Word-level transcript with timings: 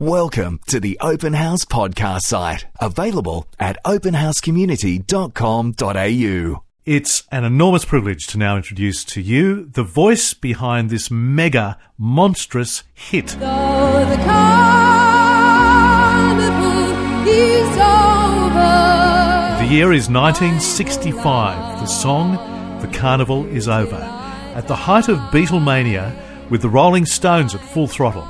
Welcome 0.00 0.58
to 0.66 0.80
the 0.80 0.98
Open 1.00 1.34
House 1.34 1.64
podcast 1.64 2.22
site, 2.22 2.66
available 2.80 3.46
at 3.60 3.78
openhousecommunity.com.au. 3.84 6.62
It's 6.84 7.22
an 7.30 7.44
enormous 7.44 7.84
privilege 7.84 8.26
to 8.26 8.36
now 8.36 8.56
introduce 8.56 9.04
to 9.04 9.20
you 9.20 9.66
the 9.66 9.84
voice 9.84 10.34
behind 10.34 10.90
this 10.90 11.12
mega, 11.12 11.78
monstrous 11.96 12.82
hit. 12.92 13.28
The 13.38 14.16
carnival 14.24 15.28
is 17.28 17.76
over. 17.78 19.64
The 19.64 19.68
year 19.72 19.92
is 19.92 20.10
1965. 20.10 21.78
The 21.78 21.86
song, 21.86 22.32
The 22.80 22.88
Carnival 22.88 23.46
is 23.46 23.68
Over. 23.68 24.02
At 24.56 24.66
the 24.66 24.74
height 24.74 25.08
of 25.08 25.18
Beatlemania, 25.30 26.50
with 26.50 26.62
the 26.62 26.68
Rolling 26.68 27.06
Stones 27.06 27.54
at 27.54 27.60
full 27.60 27.86
throttle, 27.86 28.26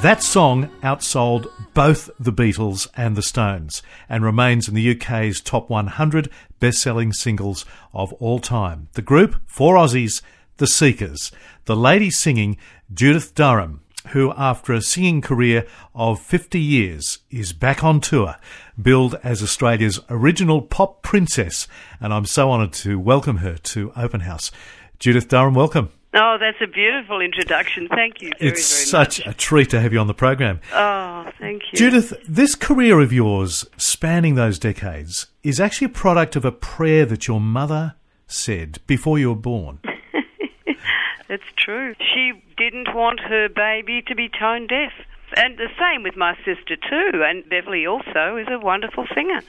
that 0.00 0.22
song 0.22 0.68
outsold 0.82 1.50
both 1.74 2.10
the 2.18 2.32
Beatles 2.32 2.88
and 2.96 3.14
the 3.14 3.22
Stones 3.22 3.82
and 4.08 4.24
remains 4.24 4.66
in 4.66 4.74
the 4.74 4.90
UK's 4.96 5.40
top 5.40 5.68
100 5.68 6.30
best 6.60 6.78
selling 6.78 7.12
singles 7.12 7.64
of 7.92 8.12
all 8.14 8.38
time. 8.38 8.88
The 8.94 9.02
group, 9.02 9.36
four 9.46 9.76
Aussies, 9.76 10.22
The 10.56 10.66
Seekers, 10.66 11.30
the 11.66 11.76
lady 11.76 12.10
singing 12.10 12.56
Judith 12.92 13.34
Durham, 13.34 13.82
who, 14.08 14.32
after 14.36 14.72
a 14.72 14.82
singing 14.82 15.20
career 15.20 15.66
of 15.94 16.20
50 16.20 16.58
years, 16.58 17.18
is 17.30 17.52
back 17.52 17.84
on 17.84 18.00
tour, 18.00 18.36
billed 18.80 19.14
as 19.22 19.42
Australia's 19.42 20.00
original 20.08 20.62
pop 20.62 21.02
princess. 21.02 21.68
And 22.00 22.12
I'm 22.12 22.26
so 22.26 22.50
honoured 22.50 22.72
to 22.74 22.98
welcome 22.98 23.36
her 23.38 23.56
to 23.56 23.92
Open 23.94 24.20
House. 24.20 24.50
Judith 24.98 25.28
Durham, 25.28 25.54
welcome. 25.54 25.90
Oh, 26.14 26.36
that's 26.38 26.58
a 26.60 26.66
beautiful 26.66 27.22
introduction. 27.22 27.88
Thank 27.88 28.20
you 28.20 28.30
very, 28.38 28.52
it's 28.52 28.70
very 28.70 28.86
such 28.86 29.24
much. 29.24 29.34
a 29.34 29.36
treat 29.36 29.70
to 29.70 29.80
have 29.80 29.94
you 29.94 29.98
on 29.98 30.08
the 30.08 30.14
program. 30.14 30.60
Oh, 30.74 31.30
thank 31.38 31.62
you. 31.72 31.78
Judith, 31.78 32.12
this 32.28 32.54
career 32.54 33.00
of 33.00 33.12
yours, 33.12 33.64
spanning 33.78 34.34
those 34.34 34.58
decades, 34.58 35.28
is 35.42 35.58
actually 35.58 35.86
a 35.86 35.90
product 35.90 36.36
of 36.36 36.44
a 36.44 36.52
prayer 36.52 37.06
that 37.06 37.26
your 37.26 37.40
mother 37.40 37.94
said 38.26 38.78
before 38.86 39.18
you 39.18 39.30
were 39.30 39.34
born. 39.34 39.78
That's 41.28 41.42
true. 41.56 41.94
She 41.98 42.32
didn't 42.58 42.94
want 42.94 43.20
her 43.20 43.48
baby 43.48 44.02
to 44.06 44.14
be 44.14 44.28
tone 44.28 44.66
deaf. 44.66 44.92
And 45.34 45.56
the 45.56 45.68
same 45.80 46.02
with 46.02 46.14
my 46.14 46.36
sister, 46.44 46.76
too. 46.76 47.22
And 47.24 47.48
Beverly 47.48 47.86
also 47.86 48.36
is 48.36 48.48
a 48.50 48.58
wonderful 48.58 49.06
singer. 49.14 49.40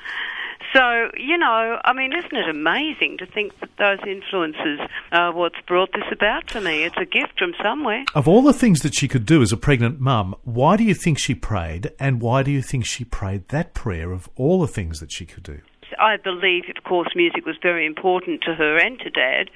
So, 0.74 1.12
you 1.16 1.38
know, 1.38 1.80
I 1.86 1.94
mean, 1.94 2.14
isn't 2.14 2.34
it 2.34 2.50
amazing 2.50 3.18
to 3.20 3.28
think 3.28 3.60
that 3.60 3.70
those 3.78 4.00
influences 4.08 4.80
are 5.12 5.32
what's 5.32 5.60
brought 5.68 5.92
this 5.94 6.12
about 6.12 6.50
for 6.50 6.62
me? 6.62 6.84
It's 6.84 6.98
a 6.98 7.06
gift 7.06 7.38
from 7.38 7.54
somewhere. 7.62 8.04
Of 8.16 8.28
all 8.28 8.42
the 8.42 8.54
things 8.54 8.82
that 8.82 8.96
she 8.96 9.08
could 9.08 9.28
do 9.28 9.44
as 9.44 9.52
a 9.52 9.58
pregnant 9.58 10.00
mum, 10.00 10.34
why 10.44 10.76
do 10.76 10.84
you 10.84 10.96
think 10.96 11.20
she 11.20 11.36
prayed, 11.36 11.92
and 12.00 12.22
why 12.22 12.42
do 12.42 12.50
you 12.50 12.64
think 12.64 12.86
she 12.86 13.06
prayed 13.06 13.50
that 13.50 13.76
prayer 13.76 14.12
of 14.12 14.28
all 14.36 14.62
the 14.62 14.68
things 14.68 15.00
that 15.00 15.12
she 15.12 15.28
could 15.28 15.44
do? 15.44 15.62
I 16.00 16.18
believe, 16.18 16.64
of 16.76 16.84
course, 16.84 17.10
music 17.16 17.46
was 17.46 17.56
very 17.62 17.86
important 17.86 18.42
to 18.44 18.56
her 18.56 18.78
and 18.78 18.98
to 19.02 19.12
Dad, 19.12 19.52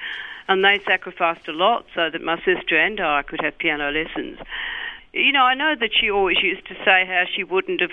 and 0.47 0.63
they 0.63 0.79
sacrificed 0.85 1.47
a 1.47 1.51
lot 1.51 1.85
so 1.95 2.09
that 2.11 2.21
my 2.21 2.37
sister 2.45 2.77
and 2.77 2.99
I 2.99 3.23
could 3.23 3.41
have 3.41 3.57
piano 3.57 3.89
lessons. 3.89 4.37
You 5.13 5.31
know, 5.31 5.41
I 5.41 5.55
know 5.55 5.73
that 5.79 5.89
she 5.99 6.11
always 6.11 6.37
used 6.43 6.67
to 6.67 6.75
say 6.85 7.05
how 7.07 7.23
she 7.35 7.43
wouldn't 7.43 7.81
have 7.81 7.91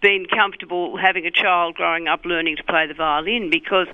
been 0.00 0.26
comfortable 0.26 0.96
having 0.96 1.26
a 1.26 1.30
child 1.30 1.74
growing 1.74 2.08
up 2.08 2.24
learning 2.24 2.56
to 2.56 2.64
play 2.64 2.86
the 2.86 2.94
violin 2.94 3.50
because 3.50 3.88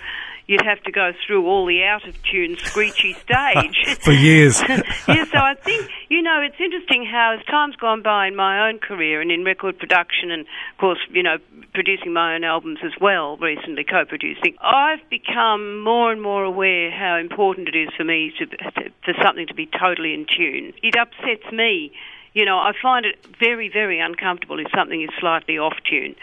you'd 0.47 0.62
have 0.62 0.83
to 0.83 0.92
go 0.92 1.12
through 1.27 1.47
all 1.47 1.67
the 1.67 1.83
out 1.84 2.06
of 2.06 2.20
tune, 2.25 2.56
screechy 2.58 3.14
stage. 3.25 3.98
For 4.00 4.12
years. 4.12 4.61
yeah, 5.08 5.25
so 5.25 5.39
I 5.39 5.55
think, 5.55 5.89
you 6.08 6.23
know, 6.23 6.41
it's 6.42 6.61
interesting 6.61 7.06
how 7.06 7.36
as 7.39 7.45
time's 7.47 7.77
gone 7.77 8.03
by 8.03 8.27
in 8.27 8.36
my 8.36 8.69
own 8.69 8.78
career 8.78 9.20
and 9.20 9.30
in 9.30 9.45
record 9.45 9.78
production 9.78 10.30
and, 10.30 10.42
of 10.42 10.78
course, 10.78 10.98
you 11.11 11.23
know, 11.23 11.39
producing 11.73 12.12
my 12.12 12.34
own 12.34 12.45
albums 12.45 12.80
as 12.84 12.92
well, 13.00 13.36
recently 13.39 13.84
co-producing, 13.84 14.56
I've 14.61 15.08
become 15.08 15.80
more 15.80 16.12
and 16.12 16.20
more 16.20 16.45
aware 16.45 16.91
how 16.91 17.17
important 17.17 17.68
it 17.68 17.77
is 17.77 17.89
for 17.96 18.05
me 18.05 18.33
to, 18.39 18.46
to 18.46 18.91
for 19.05 19.14
something 19.23 19.46
to 19.46 19.55
be 19.55 19.67
totally 19.67 20.14
in 20.14 20.27
tune. 20.27 20.73
It 20.83 20.96
upsets 20.96 21.51
me 21.52 21.92
you 22.34 22.44
know, 22.44 22.56
I 22.56 22.72
find 22.80 23.04
it 23.04 23.16
very, 23.38 23.68
very 23.68 24.00
uncomfortable 24.00 24.58
if 24.58 24.66
something 24.74 25.02
is 25.02 25.10
slightly 25.20 25.58
off 25.58 25.74
tune. 25.88 26.14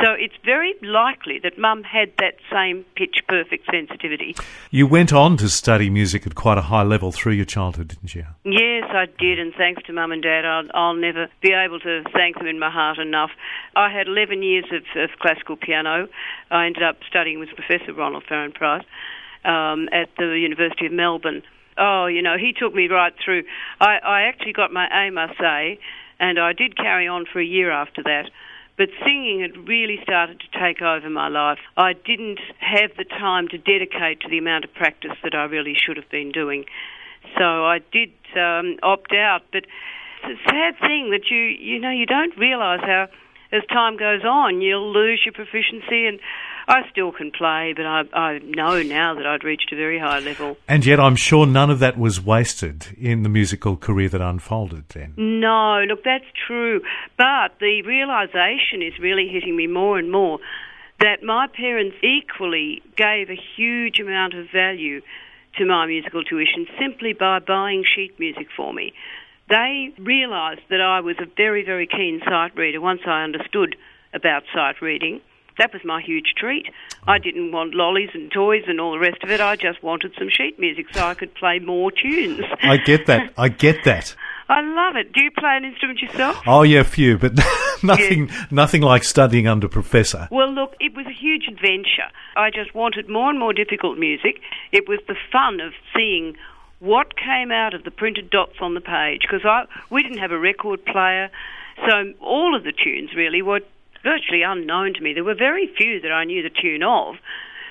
So 0.00 0.12
it's 0.12 0.34
very 0.44 0.74
likely 0.82 1.40
that 1.40 1.58
Mum 1.58 1.82
had 1.82 2.12
that 2.18 2.36
same 2.50 2.84
pitch 2.94 3.22
perfect 3.28 3.66
sensitivity. 3.70 4.36
You 4.70 4.86
went 4.86 5.12
on 5.12 5.36
to 5.38 5.48
study 5.48 5.90
music 5.90 6.26
at 6.26 6.34
quite 6.34 6.58
a 6.58 6.62
high 6.62 6.84
level 6.84 7.10
through 7.10 7.32
your 7.32 7.44
childhood, 7.44 7.88
didn't 7.88 8.14
you? 8.14 8.26
Yes, 8.44 8.84
I 8.90 9.06
did, 9.18 9.40
and 9.40 9.52
thanks 9.54 9.82
to 9.84 9.92
Mum 9.92 10.12
and 10.12 10.22
Dad, 10.22 10.44
I'll, 10.44 10.68
I'll 10.74 10.94
never 10.94 11.28
be 11.42 11.52
able 11.52 11.80
to 11.80 12.04
thank 12.12 12.38
them 12.38 12.46
in 12.46 12.58
my 12.58 12.70
heart 12.70 12.98
enough. 12.98 13.30
I 13.74 13.90
had 13.90 14.06
11 14.06 14.42
years 14.42 14.66
of, 14.70 14.82
of 15.00 15.10
classical 15.18 15.56
piano. 15.56 16.08
I 16.50 16.66
ended 16.66 16.82
up 16.82 16.98
studying 17.08 17.40
with 17.40 17.48
Professor 17.56 17.92
Ronald 17.92 18.24
Farren 18.28 18.52
Price 18.52 18.84
um, 19.44 19.88
at 19.92 20.08
the 20.16 20.38
University 20.38 20.86
of 20.86 20.92
Melbourne. 20.92 21.42
Oh, 21.78 22.06
you 22.06 22.22
know, 22.22 22.36
he 22.38 22.52
took 22.52 22.74
me 22.74 22.88
right 22.88 23.12
through. 23.22 23.44
I, 23.80 23.98
I 23.98 24.22
actually 24.22 24.52
got 24.52 24.72
my 24.72 24.86
A, 24.86 25.10
must 25.10 25.38
say, 25.38 25.78
and 26.18 26.38
I 26.38 26.52
did 26.52 26.76
carry 26.76 27.06
on 27.06 27.26
for 27.30 27.40
a 27.40 27.44
year 27.44 27.70
after 27.70 28.02
that. 28.04 28.30
But 28.78 28.88
singing 29.04 29.40
had 29.40 29.68
really 29.68 29.98
started 30.02 30.40
to 30.40 30.58
take 30.58 30.82
over 30.82 31.08
my 31.08 31.28
life. 31.28 31.58
I 31.76 31.94
didn't 31.94 32.40
have 32.60 32.90
the 32.98 33.04
time 33.04 33.48
to 33.48 33.58
dedicate 33.58 34.20
to 34.20 34.28
the 34.28 34.38
amount 34.38 34.64
of 34.64 34.74
practice 34.74 35.16
that 35.24 35.34
I 35.34 35.44
really 35.44 35.74
should 35.74 35.96
have 35.96 36.10
been 36.10 36.30
doing. 36.30 36.66
So 37.38 37.44
I 37.64 37.78
did 37.90 38.12
um, 38.36 38.76
opt 38.82 39.12
out. 39.12 39.42
But 39.50 39.64
it's 40.24 40.40
a 40.40 40.50
sad 40.50 40.78
thing 40.80 41.10
that 41.10 41.30
you, 41.30 41.38
you 41.38 41.80
know, 41.80 41.90
you 41.90 42.04
don't 42.04 42.36
realise 42.36 42.80
how, 42.82 43.08
as 43.50 43.62
time 43.72 43.96
goes 43.96 44.24
on, 44.24 44.60
you'll 44.60 44.92
lose 44.92 45.22
your 45.24 45.32
proficiency 45.32 46.06
and 46.06 46.20
I 46.68 46.88
still 46.90 47.12
can 47.12 47.30
play, 47.30 47.74
but 47.76 47.86
I, 47.86 48.02
I 48.12 48.38
know 48.38 48.82
now 48.82 49.14
that 49.14 49.24
I'd 49.24 49.44
reached 49.44 49.72
a 49.72 49.76
very 49.76 50.00
high 50.00 50.18
level. 50.18 50.56
And 50.66 50.84
yet, 50.84 50.98
I'm 50.98 51.14
sure 51.14 51.46
none 51.46 51.70
of 51.70 51.78
that 51.78 51.96
was 51.96 52.20
wasted 52.20 52.88
in 52.98 53.22
the 53.22 53.28
musical 53.28 53.76
career 53.76 54.08
that 54.08 54.20
unfolded 54.20 54.88
then. 54.88 55.14
No, 55.16 55.84
look, 55.88 56.02
that's 56.02 56.24
true. 56.46 56.82
But 57.16 57.58
the 57.60 57.82
realization 57.82 58.82
is 58.82 58.98
really 58.98 59.28
hitting 59.28 59.54
me 59.54 59.68
more 59.68 59.96
and 59.96 60.10
more 60.10 60.40
that 60.98 61.22
my 61.22 61.46
parents 61.46 61.96
equally 62.02 62.82
gave 62.96 63.30
a 63.30 63.38
huge 63.56 64.00
amount 64.00 64.34
of 64.34 64.46
value 64.52 65.02
to 65.58 65.66
my 65.66 65.86
musical 65.86 66.24
tuition 66.24 66.66
simply 66.80 67.12
by 67.12 67.38
buying 67.38 67.84
sheet 67.84 68.18
music 68.18 68.48
for 68.56 68.72
me. 68.72 68.92
They 69.48 69.92
realised 69.98 70.62
that 70.70 70.80
I 70.80 70.98
was 71.00 71.16
a 71.20 71.26
very, 71.36 71.64
very 71.64 71.86
keen 71.86 72.20
sight 72.24 72.56
reader 72.56 72.80
once 72.80 73.02
I 73.06 73.22
understood 73.22 73.76
about 74.12 74.42
sight 74.52 74.82
reading 74.82 75.20
that 75.58 75.72
was 75.72 75.82
my 75.84 76.02
huge 76.02 76.34
treat. 76.36 76.66
I 77.06 77.18
didn't 77.18 77.52
want 77.52 77.74
lollies 77.74 78.10
and 78.14 78.30
toys 78.30 78.64
and 78.66 78.80
all 78.80 78.92
the 78.92 78.98
rest 78.98 79.22
of 79.22 79.30
it. 79.30 79.40
I 79.40 79.56
just 79.56 79.82
wanted 79.82 80.12
some 80.18 80.28
sheet 80.30 80.58
music 80.58 80.86
so 80.92 81.04
I 81.04 81.14
could 81.14 81.34
play 81.34 81.58
more 81.58 81.90
tunes. 81.90 82.44
I 82.62 82.76
get 82.76 83.06
that. 83.06 83.32
I 83.38 83.48
get 83.48 83.84
that. 83.84 84.14
I 84.48 84.60
love 84.60 84.94
it. 84.96 85.12
Do 85.12 85.22
you 85.22 85.30
play 85.32 85.56
an 85.56 85.64
instrument 85.64 86.00
yourself? 86.00 86.40
Oh 86.46 86.62
yeah, 86.62 86.80
a 86.80 86.84
few, 86.84 87.18
but 87.18 87.32
nothing, 87.82 88.30
nothing 88.50 88.82
like 88.82 89.02
studying 89.02 89.48
under 89.48 89.68
professor. 89.68 90.28
Well, 90.30 90.52
look, 90.52 90.74
it 90.78 90.94
was 90.94 91.06
a 91.06 91.12
huge 91.12 91.48
adventure. 91.48 92.10
I 92.36 92.50
just 92.50 92.74
wanted 92.74 93.08
more 93.08 93.28
and 93.30 93.38
more 93.38 93.52
difficult 93.52 93.98
music. 93.98 94.40
It 94.70 94.88
was 94.88 95.00
the 95.08 95.16
fun 95.32 95.60
of 95.60 95.72
seeing 95.96 96.36
what 96.78 97.16
came 97.16 97.50
out 97.50 97.74
of 97.74 97.82
the 97.84 97.90
printed 97.90 98.30
dots 98.30 98.56
on 98.60 98.74
the 98.74 98.80
page 98.80 99.22
because 99.22 99.44
I 99.44 99.64
we 99.90 100.02
didn't 100.02 100.18
have 100.18 100.30
a 100.30 100.38
record 100.38 100.84
player, 100.84 101.30
so 101.88 102.12
all 102.20 102.54
of 102.54 102.62
the 102.62 102.72
tunes 102.72 103.14
really 103.16 103.42
were 103.42 103.60
virtually 104.06 104.42
unknown 104.42 104.94
to 104.94 105.00
me. 105.00 105.12
There 105.12 105.24
were 105.24 105.34
very 105.34 105.66
few 105.76 106.00
that 106.00 106.12
I 106.12 106.24
knew 106.24 106.42
the 106.42 106.50
tune 106.50 106.84
of. 106.84 107.16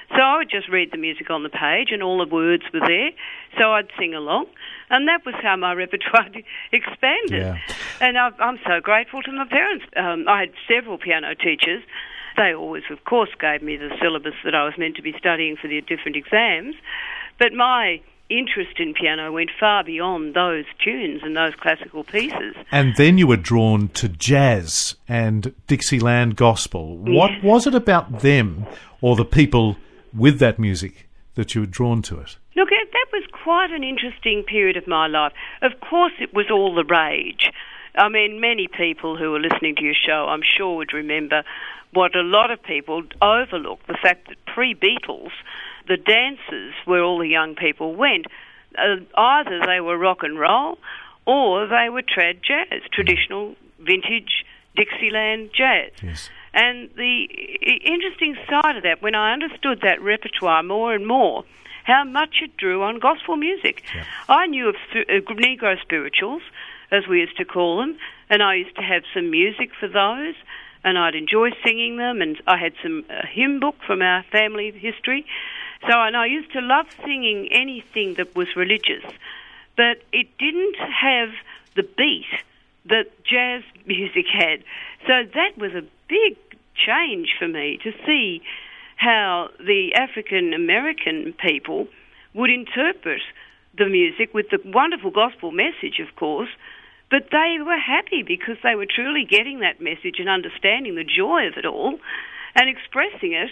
So 0.09 0.21
I 0.21 0.37
would 0.37 0.49
just 0.49 0.69
read 0.69 0.91
the 0.91 0.97
music 0.97 1.29
on 1.29 1.43
the 1.43 1.49
page 1.49 1.89
and 1.91 2.03
all 2.03 2.19
the 2.19 2.29
words 2.29 2.63
were 2.73 2.85
there. 2.85 3.11
So 3.57 3.71
I'd 3.71 3.89
sing 3.97 4.13
along. 4.13 4.47
And 4.89 5.07
that 5.07 5.25
was 5.25 5.33
how 5.41 5.55
my 5.55 5.73
repertoire 5.83 6.27
expanded. 6.71 7.41
Yeah. 7.41 7.57
And 8.01 8.17
I, 8.17 8.29
I'm 8.39 8.59
so 8.67 8.81
grateful 8.81 9.23
to 9.23 9.31
my 9.31 9.47
parents. 9.47 9.85
Um, 9.95 10.27
I 10.27 10.41
had 10.41 10.51
several 10.67 10.97
piano 10.97 11.33
teachers. 11.33 11.83
They 12.37 12.53
always, 12.53 12.83
of 12.91 13.03
course, 13.05 13.29
gave 13.39 13.63
me 13.63 13.77
the 13.77 13.89
syllabus 14.01 14.35
that 14.43 14.53
I 14.53 14.65
was 14.65 14.73
meant 14.77 14.97
to 14.97 15.01
be 15.01 15.13
studying 15.17 15.55
for 15.55 15.69
the 15.69 15.79
different 15.81 16.17
exams. 16.17 16.75
But 17.39 17.53
my 17.53 18.01
interest 18.29 18.79
in 18.79 18.93
piano 18.93 19.31
went 19.31 19.51
far 19.59 19.83
beyond 19.83 20.33
those 20.33 20.65
tunes 20.83 21.21
and 21.23 21.35
those 21.35 21.53
classical 21.55 22.03
pieces. 22.03 22.55
And 22.71 22.95
then 22.95 23.17
you 23.17 23.27
were 23.27 23.37
drawn 23.37 23.89
to 23.89 24.07
jazz 24.09 24.95
and 25.07 25.53
Dixieland 25.67 26.35
gospel. 26.35 26.97
What 26.97 27.31
Yes. 27.31 27.43
was 27.43 27.67
it 27.67 27.75
about 27.75 28.19
them 28.21 28.65
or 29.01 29.15
the 29.15 29.25
people 29.25 29.77
with 30.15 30.39
that 30.39 30.57
music 30.57 31.07
that 31.35 31.53
you 31.53 31.61
were 31.61 31.67
drawn 31.67 32.01
to 32.03 32.19
it? 32.19 32.37
Look, 32.55 32.69
that 32.69 33.07
was 33.13 33.23
quite 33.31 33.71
an 33.71 33.83
interesting 33.83 34.43
period 34.43 34.77
of 34.77 34.87
my 34.87 35.07
life. 35.07 35.33
Of 35.61 35.79
course, 35.81 36.13
it 36.19 36.33
was 36.33 36.49
all 36.49 36.73
the 36.73 36.85
rage. 36.85 37.51
I 37.97 38.09
mean, 38.09 38.39
many 38.39 38.67
people 38.67 39.17
who 39.17 39.33
are 39.35 39.39
listening 39.39 39.75
to 39.75 39.83
your 39.83 39.93
show, 39.93 40.27
I'm 40.29 40.41
sure, 40.41 40.77
would 40.77 40.93
remember 40.93 41.43
what 41.93 42.15
a 42.15 42.21
lot 42.21 42.51
of 42.51 42.61
people 42.63 43.03
overlook 43.21 43.85
the 43.87 43.97
fact 44.01 44.27
that 44.29 44.37
pre 44.45 44.73
Beatles, 44.75 45.31
the 45.87 45.97
dances 45.97 46.73
where 46.85 47.03
all 47.03 47.19
the 47.19 47.27
young 47.27 47.55
people 47.55 47.95
went, 47.95 48.25
uh, 48.77 48.97
either 49.15 49.61
they 49.65 49.79
were 49.79 49.97
rock 49.97 50.23
and 50.23 50.39
roll 50.39 50.77
or 51.25 51.67
they 51.67 51.89
were 51.89 52.01
trad 52.01 52.41
jazz, 52.41 52.81
traditional 52.91 53.55
vintage 53.79 54.45
Dixieland 54.75 55.51
jazz. 55.55 55.91
Yes. 56.03 56.29
And 56.53 56.89
the 56.95 57.23
interesting 57.83 58.35
side 58.49 58.77
of 58.77 58.83
that, 58.83 59.01
when 59.01 59.15
I 59.15 59.33
understood 59.33 59.81
that 59.81 60.01
repertoire 60.01 60.63
more 60.63 60.93
and 60.93 61.05
more, 61.05 61.43
how 61.83 62.03
much 62.03 62.37
it 62.41 62.57
drew 62.57 62.81
on 62.83 62.99
gospel 62.99 63.35
music. 63.37 63.83
I 64.27 64.47
knew 64.47 64.69
of 64.69 64.75
uh, 64.95 65.21
Negro 65.33 65.79
spirituals, 65.81 66.41
as 66.91 67.07
we 67.07 67.19
used 67.19 67.37
to 67.37 67.45
call 67.45 67.77
them, 67.77 67.97
and 68.29 68.41
I 68.41 68.55
used 68.55 68.75
to 68.75 68.81
have 68.81 69.03
some 69.13 69.29
music 69.29 69.69
for 69.79 69.87
those, 69.87 70.35
and 70.83 70.97
I'd 70.97 71.15
enjoy 71.15 71.51
singing 71.63 71.97
them, 71.97 72.21
and 72.21 72.41
I 72.47 72.57
had 72.57 72.73
some 72.81 73.05
uh, 73.09 73.25
hymn 73.31 73.59
book 73.59 73.75
from 73.85 74.01
our 74.01 74.23
family 74.31 74.71
history. 74.71 75.25
So, 75.81 75.91
and 75.91 76.15
I 76.15 76.25
used 76.25 76.51
to 76.53 76.61
love 76.61 76.87
singing 77.03 77.49
anything 77.51 78.15
that 78.15 78.35
was 78.35 78.47
religious, 78.55 79.03
but 79.75 80.01
it 80.11 80.27
didn't 80.37 80.77
have 80.77 81.29
the 81.75 81.83
beat 81.83 82.25
that 82.85 83.05
jazz 83.23 83.63
music 83.85 84.25
had. 84.31 84.63
So 85.07 85.23
that 85.33 85.57
was 85.57 85.73
a 85.73 85.83
big 86.07 86.37
change 86.75 87.29
for 87.37 87.47
me 87.47 87.79
to 87.83 87.91
see 88.05 88.41
how 88.97 89.49
the 89.59 89.93
African 89.95 90.53
American 90.53 91.33
people 91.33 91.87
would 92.33 92.49
interpret 92.49 93.21
the 93.77 93.87
music 93.87 94.33
with 94.33 94.49
the 94.49 94.59
wonderful 94.65 95.11
gospel 95.11 95.51
message, 95.51 95.99
of 95.99 96.15
course, 96.15 96.49
but 97.11 97.27
they 97.31 97.57
were 97.59 97.77
happy 97.77 98.23
because 98.23 98.57
they 98.63 98.75
were 98.75 98.85
truly 98.85 99.25
getting 99.29 99.59
that 99.59 99.81
message 99.81 100.15
and 100.19 100.29
understanding 100.29 100.95
the 100.95 101.03
joy 101.03 101.47
of 101.47 101.57
it 101.57 101.65
all 101.65 101.99
and 102.55 102.69
expressing 102.69 103.33
it 103.33 103.49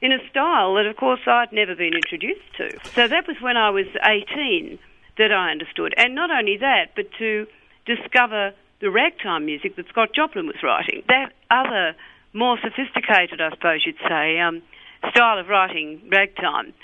in 0.00 0.12
a 0.12 0.18
style 0.30 0.74
that, 0.74 0.86
of 0.86 0.96
course, 0.96 1.20
I'd 1.26 1.52
never 1.52 1.74
been 1.74 1.94
introduced 1.94 2.46
to. 2.58 2.78
So 2.94 3.08
that 3.08 3.26
was 3.26 3.36
when 3.40 3.56
I 3.56 3.70
was 3.70 3.86
18 4.02 4.78
that 5.18 5.32
I 5.32 5.50
understood. 5.50 5.94
And 5.96 6.14
not 6.14 6.30
only 6.30 6.58
that, 6.58 6.94
but 6.94 7.06
to 7.18 7.46
discover 7.86 8.52
the 8.80 8.90
ragtime 8.90 9.46
music 9.46 9.76
that 9.76 9.88
Scott 9.88 10.10
Joplin 10.14 10.46
was 10.46 10.56
writing. 10.62 11.02
That 11.08 11.32
other, 11.50 11.96
more 12.32 12.58
sophisticated, 12.62 13.40
I 13.40 13.50
suppose 13.50 13.80
you'd 13.86 13.96
say, 14.06 14.38
um, 14.38 14.62
style 15.10 15.38
of 15.38 15.48
writing 15.48 16.02
ragtime. 16.10 16.74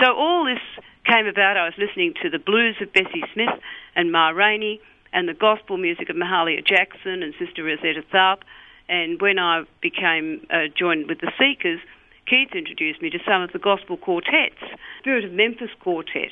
So 0.00 0.14
all 0.14 0.44
this 0.44 0.62
came 1.04 1.26
about. 1.26 1.56
I 1.56 1.64
was 1.64 1.74
listening 1.76 2.14
to 2.22 2.30
the 2.30 2.38
blues 2.38 2.76
of 2.80 2.92
Bessie 2.92 3.24
Smith 3.34 3.50
and 3.96 4.12
Ma 4.12 4.28
Rainey 4.28 4.80
and 5.12 5.28
the 5.28 5.34
gospel 5.34 5.76
music 5.76 6.08
of 6.08 6.16
Mahalia 6.16 6.64
Jackson 6.64 7.22
and 7.22 7.34
Sister 7.38 7.64
Rosetta 7.64 8.02
Tharpe. 8.12 8.42
And 8.88 9.20
when 9.20 9.38
I 9.38 9.64
became 9.80 10.46
uh, 10.50 10.66
joined 10.76 11.08
with 11.08 11.20
the 11.20 11.32
Seekers, 11.38 11.80
Keith 12.26 12.54
introduced 12.54 13.02
me 13.02 13.10
to 13.10 13.18
some 13.26 13.42
of 13.42 13.52
the 13.52 13.58
gospel 13.58 13.96
quartets, 13.96 14.56
Spirit 15.00 15.24
of 15.24 15.32
Memphis 15.32 15.70
Quartet. 15.80 16.30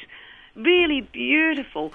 Really 0.55 1.01
beautiful 1.13 1.93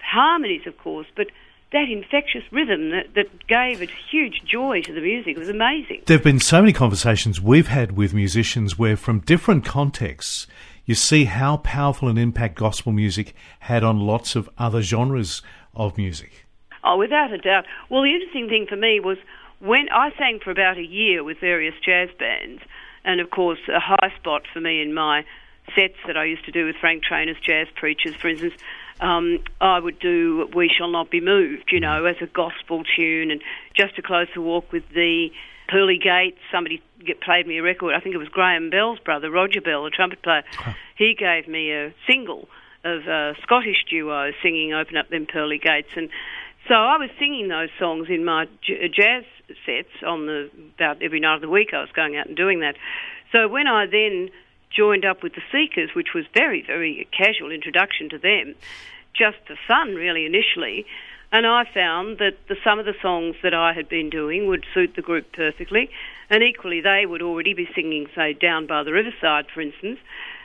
harmonies, 0.00 0.66
of 0.66 0.76
course, 0.78 1.06
but 1.16 1.26
that 1.72 1.88
infectious 1.88 2.42
rhythm 2.50 2.90
that, 2.90 3.14
that 3.14 3.46
gave 3.46 3.80
a 3.80 3.86
huge 4.10 4.42
joy 4.44 4.80
to 4.82 4.92
the 4.92 5.00
music. 5.00 5.36
Was 5.36 5.48
amazing. 5.48 6.02
There 6.06 6.16
have 6.16 6.24
been 6.24 6.40
so 6.40 6.60
many 6.60 6.72
conversations 6.72 7.40
we've 7.40 7.68
had 7.68 7.96
with 7.96 8.12
musicians 8.12 8.78
where, 8.78 8.96
from 8.96 9.20
different 9.20 9.64
contexts, 9.64 10.46
you 10.84 10.94
see 10.96 11.24
how 11.26 11.58
powerful 11.58 12.08
an 12.08 12.18
impact 12.18 12.56
gospel 12.56 12.90
music 12.90 13.34
had 13.60 13.84
on 13.84 14.00
lots 14.00 14.34
of 14.34 14.50
other 14.58 14.82
genres 14.82 15.42
of 15.74 15.96
music. 15.96 16.46
Oh, 16.82 16.96
without 16.96 17.32
a 17.32 17.38
doubt. 17.38 17.66
Well, 17.88 18.02
the 18.02 18.12
interesting 18.14 18.48
thing 18.48 18.66
for 18.68 18.76
me 18.76 18.98
was 18.98 19.18
when 19.60 19.88
I 19.92 20.10
sang 20.18 20.40
for 20.42 20.50
about 20.50 20.78
a 20.78 20.82
year 20.82 21.22
with 21.22 21.38
various 21.38 21.74
jazz 21.84 22.08
bands, 22.18 22.62
and 23.04 23.20
of 23.20 23.30
course, 23.30 23.60
a 23.68 23.80
high 23.80 24.12
spot 24.18 24.42
for 24.52 24.60
me 24.60 24.80
in 24.80 24.94
my 24.94 25.24
sets 25.74 25.96
that 26.06 26.16
I 26.16 26.24
used 26.24 26.44
to 26.46 26.52
do 26.52 26.66
with 26.66 26.76
Frank 26.76 27.04
Traynor's 27.04 27.40
jazz 27.40 27.68
preachers, 27.74 28.14
for 28.16 28.28
instance, 28.28 28.54
um, 29.00 29.38
I 29.60 29.78
would 29.78 29.98
do 29.98 30.48
"We 30.54 30.68
Shall 30.68 30.88
Not 30.88 31.10
Be 31.10 31.20
Moved," 31.20 31.72
you 31.72 31.80
know, 31.80 32.04
as 32.04 32.16
a 32.20 32.26
gospel 32.26 32.82
tune, 32.96 33.30
and 33.30 33.42
"Just 33.74 33.98
a 33.98 34.02
Closer 34.02 34.40
Walk 34.40 34.72
with 34.72 34.88
the 34.90 35.30
Pearly 35.68 35.98
Gates, 35.98 36.38
somebody 36.50 36.82
get, 37.04 37.20
played 37.20 37.46
me 37.46 37.58
a 37.58 37.62
record. 37.62 37.94
I 37.94 38.00
think 38.00 38.14
it 38.14 38.18
was 38.18 38.28
Graham 38.28 38.70
Bell's 38.70 38.98
brother, 38.98 39.30
Roger 39.30 39.60
Bell, 39.60 39.84
the 39.84 39.90
trumpet 39.90 40.20
player. 40.22 40.42
He 40.96 41.14
gave 41.14 41.48
me 41.48 41.72
a 41.72 41.94
single 42.06 42.48
of 42.84 43.06
a 43.06 43.36
Scottish 43.42 43.84
duo 43.88 44.32
singing 44.42 44.74
"Open 44.74 44.96
Up 44.96 45.08
Them 45.08 45.26
Pearly 45.26 45.58
Gates," 45.58 45.90
and 45.96 46.10
so 46.68 46.74
I 46.74 46.98
was 46.98 47.10
singing 47.18 47.48
those 47.48 47.70
songs 47.78 48.08
in 48.10 48.24
my 48.24 48.46
j- 48.62 48.88
jazz 48.88 49.24
sets 49.66 50.02
on 50.06 50.26
the 50.26 50.50
about 50.76 51.02
every 51.02 51.20
night 51.20 51.36
of 51.36 51.40
the 51.40 51.48
week. 51.48 51.70
I 51.72 51.80
was 51.80 51.90
going 51.92 52.16
out 52.16 52.26
and 52.26 52.36
doing 52.36 52.60
that. 52.60 52.76
So 53.32 53.48
when 53.48 53.66
I 53.66 53.86
then 53.86 54.30
joined 54.70 55.04
up 55.04 55.22
with 55.22 55.34
the 55.34 55.42
Seekers, 55.52 55.90
which 55.94 56.14
was 56.14 56.24
very, 56.34 56.62
very 56.62 57.08
casual 57.16 57.50
introduction 57.50 58.08
to 58.10 58.18
them, 58.18 58.54
just 59.14 59.38
for 59.46 59.56
fun, 59.66 59.94
really, 59.94 60.24
initially. 60.26 60.86
And 61.32 61.46
I 61.46 61.64
found 61.64 62.18
that 62.18 62.36
the, 62.48 62.56
some 62.64 62.78
of 62.78 62.86
the 62.86 62.94
songs 63.00 63.36
that 63.42 63.54
I 63.54 63.72
had 63.72 63.88
been 63.88 64.10
doing 64.10 64.48
would 64.48 64.64
suit 64.74 64.94
the 64.96 65.02
group 65.02 65.32
perfectly, 65.32 65.90
and 66.28 66.42
equally 66.42 66.80
they 66.80 67.06
would 67.06 67.22
already 67.22 67.54
be 67.54 67.68
singing, 67.74 68.08
say, 68.14 68.32
Down 68.32 68.66
by 68.66 68.82
the 68.82 68.92
Riverside, 68.92 69.46
for 69.52 69.60
instance, 69.60 69.98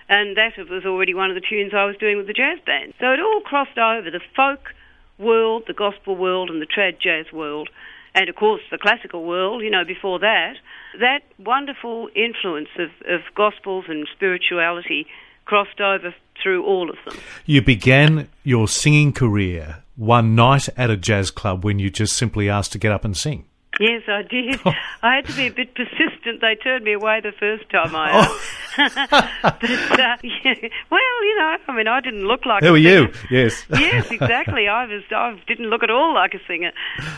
and 0.08 0.38
that 0.38 0.58
was 0.70 0.86
already 0.86 1.16
one 1.16 1.32
of 1.32 1.36
the 1.36 1.42
tunes 1.42 1.74
I 1.74 1.86
was 1.86 1.98
doing 1.98 2.18
with 2.18 2.28
the 2.28 2.34
jazz 2.34 2.60
band. 2.66 2.94
So 3.00 3.12
it 3.12 3.20
all 3.20 3.42
crossed 3.42 3.78
over 3.78 4.12
the 4.12 4.22
folk 4.36 4.74
world, 5.18 5.64
the 5.66 5.74
gospel 5.74 6.16
world, 6.16 6.52
and 6.52 6.62
the 6.62 6.68
trad 6.68 7.00
jazz 7.00 7.32
world, 7.32 7.70
and 8.16 8.30
of 8.30 8.36
course 8.36 8.62
the 8.72 8.78
classical 8.78 9.24
world, 9.24 9.62
you 9.62 9.70
know, 9.70 9.86
before 9.86 10.20
that. 10.20 10.56
That 11.00 11.20
wonderful 11.38 12.10
influence 12.16 12.70
of, 12.80 12.90
of 13.08 13.22
gospels 13.36 13.86
and 13.88 14.08
spirituality 14.16 15.06
crossed 15.44 15.80
over 15.80 16.16
through 16.42 16.66
all 16.66 16.90
of 16.90 16.96
them. 17.06 17.22
You 17.46 17.62
began 17.62 18.30
your 18.44 18.68
singing 18.68 19.14
career 19.14 19.84
one 19.96 20.36
night 20.36 20.68
at 20.76 20.90
a 20.90 20.98
jazz 20.98 21.30
club 21.32 21.64
when 21.64 21.78
you 21.78 21.90
just 21.90 22.16
simply 22.16 22.50
asked 22.50 22.72
to 22.72 22.80
get 22.80 22.92
up 22.92 23.06
and 23.06 23.16
sing. 23.16 23.46
Yes, 23.80 24.04
I 24.08 24.22
did. 24.22 24.60
I 25.02 25.16
had 25.16 25.26
to 25.26 25.36
be 25.36 25.48
a 25.48 25.52
bit 25.52 25.76
persistent. 25.76 26.42
They 26.42 26.56
turned 26.56 26.86
me 26.86 26.94
away 26.94 27.20
the 27.22 27.34
first 27.34 27.70
time 27.70 27.96
I 27.96 28.10
asked. 28.10 28.56
but, 29.44 30.00
uh, 30.00 30.18
yeah, 30.24 30.70
well, 30.90 31.26
you 31.26 31.36
know, 31.38 31.58
I 31.68 31.76
mean, 31.76 31.88
I 31.88 32.00
didn't 32.00 32.26
look 32.26 32.46
like 32.46 32.64
Who 32.64 32.70
a 32.70 32.74
are 32.74 32.78
you? 32.78 33.12
Yes. 33.30 33.66
yes, 33.70 34.10
exactly. 34.12 34.68
I 34.68 34.86
was. 34.86 35.04
I 35.12 35.40
didn't 35.48 35.70
look 35.70 35.84
at 35.84 35.90
all 35.90 36.14
like 36.14 36.34
a 36.34 36.40
singer, 36.48 36.72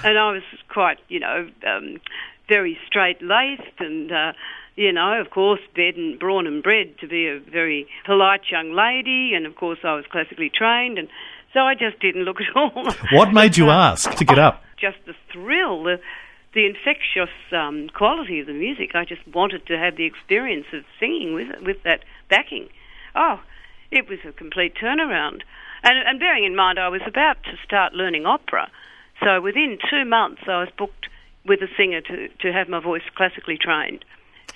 and 0.04 0.18
I 0.18 0.32
was 0.32 0.44
quite, 0.70 0.98
you 1.10 1.20
know, 1.20 1.48
um, 1.66 1.98
very 2.48 2.78
straight 2.88 3.22
laced, 3.22 3.80
and 3.80 4.12
uh, 4.12 4.34
you 4.76 4.92
know, 4.92 5.20
of 5.22 5.30
course, 5.30 5.60
bred 5.76 5.96
and 5.96 6.20
brawn 6.20 6.48
and 6.48 6.64
bred 6.64 6.98
to 7.00 7.08
be 7.08 7.28
a 7.28 7.40
very 7.40 7.88
polite 8.06 8.42
young 8.52 8.74
lady, 8.74 9.34
and 9.36 9.46
of 9.46 9.56
course, 9.56 9.80
I 9.84 9.94
was 9.94 10.06
classically 10.12 10.50
trained, 10.50 10.98
and 10.98 11.08
so 11.54 11.60
I 11.62 11.76
just 11.76 12.00
didn't 12.00 12.24
look 12.24 12.38
at 12.42 12.56
all. 12.56 12.92
What 13.12 13.32
made 13.32 13.58
you 13.58 13.70
uh, 13.70 13.92
ask 13.92 14.12
to 14.16 14.26
get 14.26 14.40
up? 14.40 14.64
Just 14.80 14.98
the 15.06 15.14
thrill, 15.32 15.84
the 15.84 16.00
the 16.58 16.66
infectious 16.66 17.30
um, 17.52 17.88
quality 17.94 18.40
of 18.40 18.48
the 18.48 18.54
music. 18.54 18.96
I 18.96 19.06
just 19.06 19.22
wanted 19.28 19.68
to 19.68 19.78
have 19.78 19.96
the 19.96 20.06
experience 20.06 20.66
of 20.74 20.84
singing 21.00 21.36
with 21.36 21.50
with 21.62 21.84
that 21.84 22.02
backing. 22.30 22.68
Oh, 23.16 23.42
it 23.92 24.10
was 24.10 24.18
a 24.28 24.32
complete 24.32 24.74
turnaround. 24.74 25.44
And, 25.84 26.00
and 26.08 26.20
bearing 26.20 26.46
in 26.46 26.56
mind, 26.56 26.80
I 26.80 26.90
was 26.90 27.04
about 27.06 27.38
to 27.44 27.54
start 27.64 27.94
learning 27.94 28.26
opera, 28.26 28.72
so 29.24 29.40
within 29.40 29.78
two 29.88 30.04
months, 30.04 30.42
I 30.48 30.60
was 30.62 30.70
booked 30.76 31.10
with 31.46 31.62
a 31.62 31.68
singer 31.78 32.02
to 32.02 32.28
to 32.28 32.52
have 32.52 32.68
my 32.68 32.80
voice 32.80 33.08
classically 33.16 33.60
trained. 33.60 34.04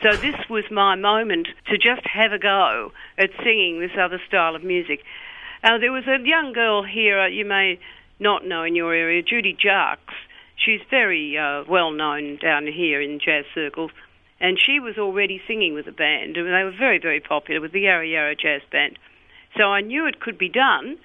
So 0.02 0.16
this 0.18 0.40
was 0.50 0.64
my 0.72 0.96
moment 0.96 1.50
to 1.68 1.78
just 1.78 2.06
have 2.08 2.34
a 2.34 2.40
go 2.40 2.94
at 3.20 3.30
singing 3.44 3.80
this 3.80 3.96
other 3.96 4.20
style 4.28 4.56
of 4.56 4.64
music. 4.64 5.04
Uh, 5.64 5.78
there 5.78 5.92
was 5.92 6.08
a 6.08 6.18
young 6.26 6.52
girl 6.54 6.82
here 6.82 7.20
uh, 7.20 7.28
you 7.28 7.46
may 7.46 7.80
not 8.20 8.44
know 8.44 8.64
in 8.64 8.74
your 8.76 8.92
area, 8.92 9.22
Judy 9.22 9.56
Jacques. 9.56 10.12
She's 10.64 10.82
very 10.90 11.38
uh, 11.38 11.64
well 11.68 11.92
known 11.92 12.38
down 12.38 12.68
here 12.68 13.02
in 13.02 13.20
jazz 13.20 13.46
circles, 13.54 13.92
and 14.40 14.60
she 14.60 14.80
was 14.80 14.98
already 14.98 15.42
singing 15.48 15.74
with 15.74 15.88
a 15.88 15.92
band, 15.92 16.38
and 16.38 16.48
they 16.48 16.64
were 16.64 16.76
very, 16.78 17.00
very 17.00 17.20
popular 17.20 17.62
with 17.62 17.72
the 17.72 17.82
Yarra 17.82 18.08
Yarra 18.08 18.36
Jazz 18.36 18.62
Band. 18.72 18.98
So 19.58 19.64
I 19.64 19.82
knew 19.82 20.06
it 20.06 20.20
could 20.20 20.38
be 20.38 20.50
done, 20.50 20.98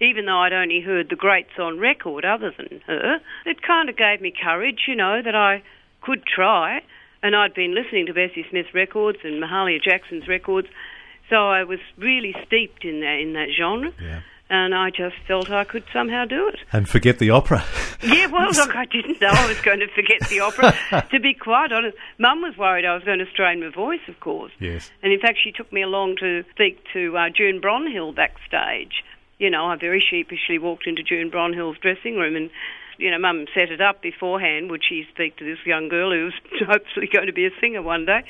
even 0.00 0.26
though 0.26 0.40
I'd 0.40 0.52
only 0.52 0.80
heard 0.80 1.08
the 1.08 1.16
greats 1.16 1.58
on 1.58 1.78
record 1.78 2.24
other 2.24 2.52
than 2.56 2.80
her. 2.86 3.20
It 3.46 3.62
kind 3.62 3.88
of 3.88 3.96
gave 3.96 4.20
me 4.20 4.32
courage, 4.32 4.84
you 4.88 4.96
know, 4.96 5.22
that 5.22 5.34
I 5.34 5.62
could 6.02 6.24
try, 6.26 6.82
and 7.22 7.34
I'd 7.34 7.54
been 7.54 7.74
listening 7.74 8.06
to 8.06 8.14
Bessie 8.14 8.46
Smith 8.50 8.66
records 8.74 9.18
and 9.24 9.42
Mahalia 9.42 9.82
Jackson's 9.82 10.28
records, 10.28 10.68
so 11.30 11.36
I 11.36 11.64
was 11.64 11.78
really 11.96 12.34
steeped 12.46 12.84
in 12.84 13.00
that 13.00 13.18
in 13.20 13.32
that 13.32 13.48
genre. 13.56 13.92
Yeah. 14.00 14.20
And 14.50 14.74
I 14.74 14.90
just 14.90 15.16
felt 15.26 15.50
I 15.50 15.64
could 15.64 15.84
somehow 15.92 16.26
do 16.26 16.48
it. 16.48 16.56
And 16.72 16.88
forget 16.88 17.18
the 17.18 17.30
opera. 17.30 17.64
Yeah, 18.04 18.26
well, 18.26 18.50
look, 18.50 18.76
I 18.76 18.84
didn't 18.84 19.18
know 19.22 19.30
I 19.30 19.48
was 19.48 19.58
going 19.62 19.80
to 19.80 19.88
forget 19.88 20.28
the 20.28 20.40
opera. 20.40 20.76
to 21.10 21.20
be 21.20 21.32
quite 21.32 21.72
honest, 21.72 21.96
Mum 22.18 22.42
was 22.42 22.54
worried 22.58 22.84
I 22.84 22.94
was 22.94 23.02
going 23.02 23.20
to 23.20 23.26
strain 23.32 23.60
my 23.60 23.70
voice, 23.70 24.06
of 24.08 24.20
course. 24.20 24.52
Yes. 24.60 24.90
And 25.02 25.10
in 25.10 25.20
fact, 25.20 25.38
she 25.42 25.52
took 25.52 25.72
me 25.72 25.80
along 25.80 26.16
to 26.20 26.44
speak 26.50 26.84
to 26.92 27.16
uh, 27.16 27.30
June 27.34 27.62
Bronhill 27.62 28.14
backstage. 28.14 29.02
You 29.38 29.48
know, 29.48 29.64
I 29.64 29.76
very 29.76 30.04
sheepishly 30.04 30.58
walked 30.58 30.86
into 30.86 31.02
June 31.02 31.30
Bronhill's 31.30 31.78
dressing 31.78 32.16
room 32.16 32.36
and. 32.36 32.50
You 32.96 33.10
know, 33.10 33.18
Mum 33.18 33.46
set 33.52 33.72
it 33.72 33.80
up 33.80 34.02
beforehand. 34.02 34.70
Would 34.70 34.82
she 34.88 35.04
speak 35.12 35.36
to 35.38 35.44
this 35.44 35.58
young 35.66 35.88
girl 35.88 36.12
who 36.12 36.26
was 36.26 36.34
hopefully 36.64 37.08
going 37.12 37.26
to 37.26 37.32
be 37.32 37.44
a 37.44 37.50
singer 37.60 37.82
one 37.82 38.06
day? 38.06 38.22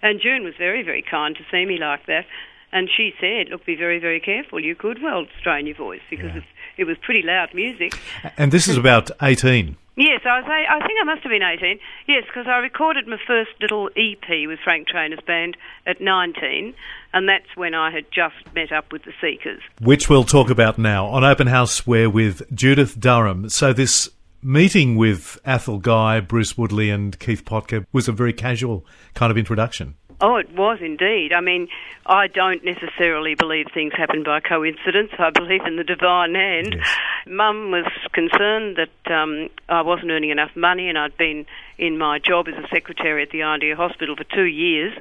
And 0.00 0.20
June 0.20 0.44
was 0.44 0.54
very, 0.56 0.84
very 0.84 1.02
kind 1.02 1.34
to 1.34 1.42
see 1.50 1.66
me 1.66 1.76
like 1.80 2.06
that. 2.06 2.24
And 2.72 2.88
she 2.94 3.12
said, 3.20 3.48
"Look, 3.50 3.64
be 3.64 3.76
very, 3.76 3.98
very 3.98 4.20
careful. 4.20 4.60
You 4.60 4.74
could 4.74 5.02
well 5.02 5.26
strain 5.38 5.66
your 5.66 5.76
voice 5.76 6.00
because 6.10 6.26
Yeah. 6.32 6.38
it's 6.38 6.46
it 6.78 6.84
was 6.84 6.96
pretty 6.98 7.22
loud 7.22 7.54
music. 7.54 7.94
And 8.36 8.52
this 8.52 8.68
is 8.68 8.76
about 8.76 9.10
18. 9.22 9.76
Yes, 9.98 10.20
I 10.26 10.40
was. 10.40 10.44
I 10.46 10.78
think 10.86 10.98
I 11.00 11.04
must 11.04 11.22
have 11.22 11.30
been 11.30 11.42
eighteen. 11.42 11.78
Yes, 12.06 12.24
because 12.26 12.46
I 12.46 12.58
recorded 12.58 13.06
my 13.06 13.16
first 13.26 13.52
little 13.62 13.88
EP 13.96 14.46
with 14.46 14.58
Frank 14.62 14.88
Traynor's 14.88 15.24
band 15.26 15.56
at 15.86 16.02
nineteen, 16.02 16.74
and 17.14 17.26
that's 17.26 17.46
when 17.56 17.72
I 17.72 17.90
had 17.90 18.04
just 18.12 18.34
met 18.54 18.72
up 18.72 18.92
with 18.92 19.04
the 19.04 19.12
Seekers. 19.22 19.62
which 19.80 20.10
we'll 20.10 20.24
talk 20.24 20.50
about 20.50 20.76
now 20.76 21.06
on 21.06 21.24
Open 21.24 21.46
House. 21.46 21.86
We're 21.86 22.10
with 22.10 22.42
Judith 22.54 23.00
Durham. 23.00 23.48
So 23.48 23.72
this 23.72 24.10
meeting 24.42 24.96
with 24.96 25.38
Athol 25.46 25.78
Guy, 25.78 26.20
Bruce 26.20 26.58
Woodley, 26.58 26.90
and 26.90 27.18
Keith 27.18 27.46
Potger 27.46 27.86
was 27.90 28.06
a 28.06 28.12
very 28.12 28.34
casual 28.34 28.84
kind 29.14 29.30
of 29.30 29.38
introduction. 29.38 29.94
Oh, 30.20 30.36
it 30.36 30.50
was 30.56 30.78
indeed. 30.80 31.32
I 31.34 31.40
mean, 31.40 31.68
I 32.06 32.26
don't 32.26 32.64
necessarily 32.64 33.34
believe 33.34 33.66
things 33.74 33.92
happen 33.94 34.22
by 34.22 34.40
coincidence. 34.40 35.10
I 35.18 35.30
believe 35.34 35.66
in 35.66 35.76
the 35.76 35.84
divine 35.84 36.34
hand. 36.34 36.76
Yes. 36.78 36.96
Mum 37.26 37.70
was 37.70 37.86
concerned 38.12 38.78
that 38.78 39.12
um, 39.12 39.50
I 39.68 39.82
wasn't 39.82 40.10
earning 40.10 40.30
enough 40.30 40.56
money, 40.56 40.88
and 40.88 40.96
I'd 40.96 41.16
been 41.18 41.44
in 41.76 41.98
my 41.98 42.18
job 42.18 42.48
as 42.48 42.54
a 42.54 42.66
secretary 42.68 43.22
at 43.22 43.30
the 43.30 43.42
R&D 43.42 43.72
Hospital 43.72 44.16
for 44.16 44.24
two 44.24 44.46
years. 44.46 44.96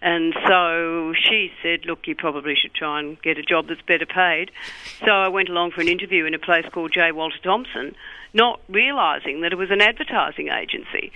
And 0.00 0.34
so 0.46 1.14
she 1.14 1.50
said, 1.62 1.86
Look, 1.86 2.06
you 2.06 2.14
probably 2.14 2.54
should 2.54 2.74
try 2.74 3.00
and 3.00 3.20
get 3.22 3.38
a 3.38 3.42
job 3.42 3.68
that's 3.68 3.80
better 3.82 4.06
paid. 4.06 4.50
So 5.00 5.10
I 5.10 5.28
went 5.28 5.48
along 5.48 5.72
for 5.72 5.80
an 5.80 5.88
interview 5.88 6.26
in 6.26 6.34
a 6.34 6.38
place 6.38 6.66
called 6.72 6.92
J. 6.92 7.12
Walter 7.12 7.38
Thompson, 7.42 7.96
not 8.34 8.60
realising 8.68 9.40
that 9.42 9.52
it 9.52 9.56
was 9.56 9.70
an 9.70 9.80
advertising 9.80 10.48
agency. 10.48 11.10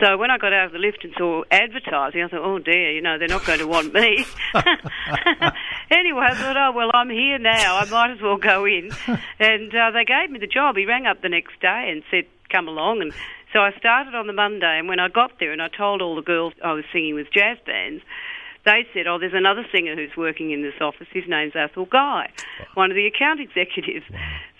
So 0.00 0.16
when 0.16 0.30
I 0.30 0.38
got 0.38 0.52
out 0.52 0.66
of 0.66 0.72
the 0.72 0.78
lift 0.78 1.04
and 1.04 1.12
saw 1.16 1.42
advertising, 1.50 2.22
I 2.22 2.28
thought, 2.28 2.42
oh 2.42 2.58
dear, 2.58 2.92
you 2.92 3.02
know, 3.02 3.18
they're 3.18 3.28
not 3.28 3.44
going 3.44 3.58
to 3.58 3.66
want 3.66 3.92
me. 3.92 4.24
anyway, 5.90 6.26
I 6.30 6.34
thought, 6.34 6.56
oh, 6.56 6.72
well, 6.74 6.90
I'm 6.94 7.10
here 7.10 7.38
now. 7.38 7.76
I 7.76 7.84
might 7.90 8.10
as 8.10 8.20
well 8.20 8.36
go 8.36 8.64
in. 8.64 8.90
And 9.38 9.74
uh, 9.74 9.90
they 9.90 10.04
gave 10.04 10.30
me 10.30 10.38
the 10.38 10.46
job. 10.46 10.76
He 10.76 10.86
rang 10.86 11.06
up 11.06 11.20
the 11.20 11.28
next 11.28 11.60
day 11.60 11.88
and 11.90 12.02
said, 12.10 12.24
come 12.48 12.68
along. 12.68 13.02
And 13.02 13.12
so 13.52 13.58
I 13.58 13.72
started 13.76 14.14
on 14.14 14.26
the 14.26 14.32
Monday. 14.32 14.78
And 14.78 14.88
when 14.88 15.00
I 15.00 15.08
got 15.08 15.32
there 15.40 15.52
and 15.52 15.60
I 15.60 15.68
told 15.68 16.00
all 16.00 16.14
the 16.14 16.22
girls 16.22 16.52
I 16.64 16.72
was 16.72 16.84
singing 16.92 17.14
with 17.14 17.26
jazz 17.32 17.58
bands, 17.66 18.02
they 18.64 18.86
said, 18.94 19.06
oh, 19.06 19.18
there's 19.18 19.34
another 19.34 19.64
singer 19.72 19.96
who's 19.96 20.16
working 20.16 20.52
in 20.52 20.62
this 20.62 20.80
office. 20.80 21.08
His 21.12 21.24
name's 21.26 21.56
Athol 21.56 21.86
Guy, 21.86 22.30
one 22.74 22.90
of 22.90 22.94
the 22.94 23.06
account 23.06 23.40
executives. 23.40 24.04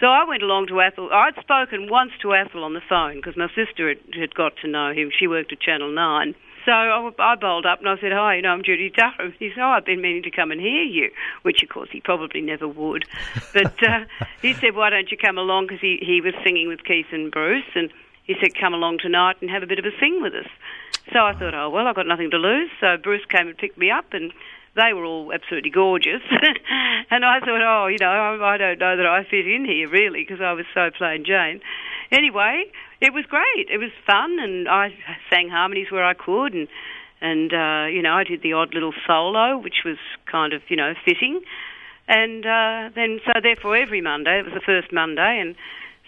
So 0.01 0.07
I 0.07 0.25
went 0.25 0.43
along 0.43 0.67
to 0.69 0.81
Athol. 0.81 1.11
I'd 1.13 1.41
spoken 1.41 1.89
once 1.89 2.13
to 2.23 2.35
Athol 2.35 2.65
on 2.65 2.75
the 2.75 2.83
phone 2.89 3.17
because 3.17 3.37
my 3.37 3.49
sister 3.55 3.89
had, 3.89 3.99
had 4.19 4.35
got 4.35 4.55
to 4.63 4.69
know 4.69 4.93
him. 4.93 5.11
She 5.17 5.27
worked 5.27 5.53
at 5.53 5.61
Channel 5.61 5.93
9. 5.93 6.35
So 6.65 6.73
I, 6.73 7.11
I 7.19 7.35
bowled 7.37 7.67
up 7.67 7.81
and 7.81 7.89
I 7.89 7.97
said, 8.01 8.13
hi, 8.13 8.37
you 8.37 8.43
know, 8.43 8.51
I'm 8.51 8.63
Judy 8.63 8.91
Durham. 8.91 9.35
He 9.39 9.51
said, 9.51 9.63
oh, 9.63 9.71
I've 9.71 9.85
been 9.85 10.01
meaning 10.01 10.23
to 10.25 10.31
come 10.31 10.51
and 10.51 10.61
hear 10.61 10.83
you, 10.83 11.11
which 11.43 11.63
of 11.63 11.69
course 11.69 11.89
he 11.93 12.01
probably 12.01 12.41
never 12.41 12.69
would. 12.69 13.05
But 13.53 13.83
uh, 13.83 14.05
he 14.41 14.55
said, 14.55 14.75
why 14.75 14.91
don't 14.91 15.11
you 15.11 15.17
come 15.17 15.39
along 15.39 15.67
because 15.67 15.81
he, 15.81 15.99
he 16.01 16.21
was 16.21 16.35
singing 16.45 16.69
with 16.69 16.85
Keith 16.85 17.07
and 17.13 17.31
Bruce 17.31 17.71
and 17.75 17.93
he 18.25 18.35
said, 18.41 18.55
come 18.59 18.75
along 18.75 18.99
tonight 18.99 19.37
and 19.41 19.51
have 19.51 19.63
a 19.63 19.67
bit 19.67 19.79
of 19.79 19.85
a 19.85 19.91
sing 19.99 20.21
with 20.23 20.35
us. 20.35 20.47
So 21.13 21.19
I 21.19 21.35
thought, 21.35 21.55
oh, 21.55 21.71
well, 21.71 21.87
I've 21.87 21.97
got 21.97 22.07
nothing 22.07 22.31
to 22.31 22.39
lose. 22.39 22.71
So 22.81 22.97
Bruce 23.03 23.25
came 23.29 23.49
and 23.49 23.59
picked 23.59 23.77
me 23.77 23.91
up, 23.91 24.13
and 24.13 24.33
they 24.77 24.93
were 24.93 25.05
all 25.05 25.33
absolutely 25.33 25.71
gorgeous. 25.71 26.23
and 27.11 27.25
I 27.25 27.41
thought, 27.41 27.61
oh, 27.61 27.89
you 27.89 27.99
know, 27.99 28.39
I, 28.43 28.57
don't 28.57 28.79
know 28.79 28.97
that 28.97 29.07
I 29.07 29.25
fit 29.29 29.47
in 29.47 29.65
here, 29.65 29.89
really, 29.89 30.25
because 30.27 30.41
I 30.41 30.53
was 30.53 30.65
so 30.73 30.91
plain 30.97 31.25
Jane. 31.25 31.61
Anyway, 32.11 32.65
it 33.01 33.13
was 33.13 33.25
great. 33.27 33.69
It 33.69 33.79
was 33.79 33.91
fun, 34.07 34.39
and 34.39 34.69
I 34.69 34.95
sang 35.29 35.49
harmonies 35.49 35.91
where 35.91 36.05
I 36.05 36.15
could, 36.15 36.55
and, 36.55 36.69
and 37.21 37.53
uh, 37.53 37.87
you 37.91 38.03
know, 38.03 38.15
I 38.15 38.25
did 38.25 38.43
the 38.43 38.53
odd 38.53 38.75
little 38.75 38.93
solo, 39.07 39.59
which 39.59 39.83
was 39.85 39.99
kind 40.31 40.53
of, 40.53 40.63
you 40.69 40.77
know, 40.77 40.95
fitting. 41.05 41.41
And 42.09 42.45
uh, 42.45 42.91
then, 42.95 43.21
so 43.27 43.33
therefore, 43.43 43.77
every 43.77 44.01
Monday, 44.01 44.39
it 44.39 44.45
was 44.45 44.55
the 44.55 44.65
first 44.65 44.93
Monday, 44.93 45.39
and 45.41 45.57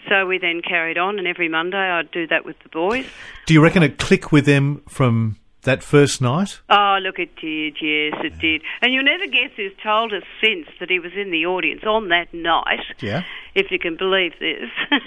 so 0.09 0.25
we 0.25 0.37
then 0.37 0.61
carried 0.61 0.97
on, 0.97 1.17
and 1.19 1.27
every 1.27 1.49
Monday 1.49 1.77
I'd 1.77 2.11
do 2.11 2.27
that 2.27 2.45
with 2.45 2.57
the 2.63 2.69
boys. 2.69 3.05
Do 3.45 3.53
you 3.53 3.61
reckon 3.63 3.83
it 3.83 3.97
clicked 3.97 4.31
with 4.31 4.45
them 4.45 4.81
from 4.87 5.37
that 5.63 5.81
first 5.83 6.21
night? 6.21 6.59
Oh, 6.69 6.97
look, 7.01 7.17
it 7.19 7.35
did, 7.37 7.77
yes, 7.81 8.13
it 8.23 8.37
did. 8.39 8.61
And 8.81 8.93
you'll 8.93 9.03
never 9.03 9.25
guess 9.25 9.49
who's 9.55 9.71
told 9.83 10.13
us 10.13 10.23
since 10.43 10.67
that 10.79 10.89
he 10.89 10.99
was 10.99 11.13
in 11.15 11.31
the 11.31 11.45
audience 11.45 11.83
on 11.83 12.09
that 12.09 12.33
night, 12.33 12.85
Yeah. 13.01 13.23
if 13.55 13.71
you 13.71 13.79
can 13.79 13.95
believe 13.97 14.33
this. 14.39 14.69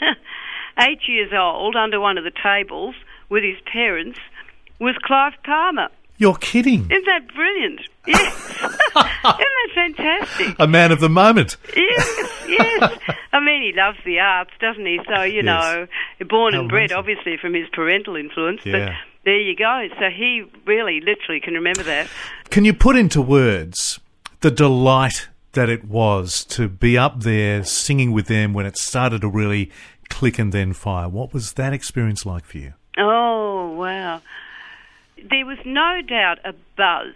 Eight 0.80 1.00
years 1.08 1.32
old, 1.32 1.74
under 1.76 2.00
one 2.00 2.18
of 2.18 2.24
the 2.24 2.30
tables, 2.42 2.94
with 3.28 3.42
his 3.42 3.56
parents, 3.72 4.18
was 4.78 4.94
Clive 5.02 5.34
Palmer. 5.44 5.88
You're 6.18 6.36
kidding. 6.36 6.82
Isn't 6.90 7.04
that 7.06 7.32
brilliant? 7.34 7.80
Yes. 8.06 8.34
Isn't 8.60 8.84
that 8.94 9.68
fantastic? 9.74 10.56
A 10.58 10.66
man 10.66 10.90
of 10.92 11.00
the 11.00 11.08
moment. 11.08 11.56
Yes, 11.76 12.30
yes. 12.48 12.98
I 13.32 13.40
mean, 13.40 13.62
he 13.62 13.72
loves 13.78 13.98
the 14.04 14.18
arts, 14.18 14.50
doesn't 14.60 14.84
he? 14.84 14.98
So, 15.06 15.22
you 15.22 15.42
Yes. 15.42 15.44
know, 15.44 15.86
born 16.28 16.54
How 16.54 16.60
and 16.60 16.68
bred, 16.68 16.90
amazing. 16.90 16.96
obviously, 16.96 17.36
from 17.36 17.54
his 17.54 17.68
parental 17.72 18.16
influence. 18.16 18.60
Yeah. 18.64 18.72
But 18.72 18.92
there 19.24 19.38
you 19.40 19.54
go. 19.54 19.88
So 19.98 20.10
he 20.10 20.42
really, 20.66 21.00
literally 21.00 21.40
can 21.40 21.54
remember 21.54 21.84
that. 21.84 22.08
Can 22.50 22.64
you 22.64 22.74
put 22.74 22.96
into 22.96 23.22
words 23.22 24.00
the 24.40 24.50
delight 24.50 25.28
that 25.52 25.68
it 25.68 25.84
was 25.84 26.44
to 26.44 26.68
be 26.68 26.98
up 26.98 27.20
there 27.22 27.62
singing 27.64 28.10
with 28.12 28.26
them 28.26 28.52
when 28.54 28.66
it 28.66 28.76
started 28.76 29.20
to 29.20 29.28
really 29.28 29.70
click 30.08 30.38
and 30.38 30.52
then 30.52 30.72
fire? 30.72 31.08
What 31.08 31.32
was 31.32 31.52
that 31.54 31.72
experience 31.72 32.26
like 32.26 32.44
for 32.44 32.58
you? 32.58 32.72
Oh, 32.96 33.70
wow. 33.74 34.20
There 35.28 35.46
was 35.46 35.58
no 35.64 36.00
doubt 36.06 36.38
a 36.44 36.52
buzz. 36.76 37.14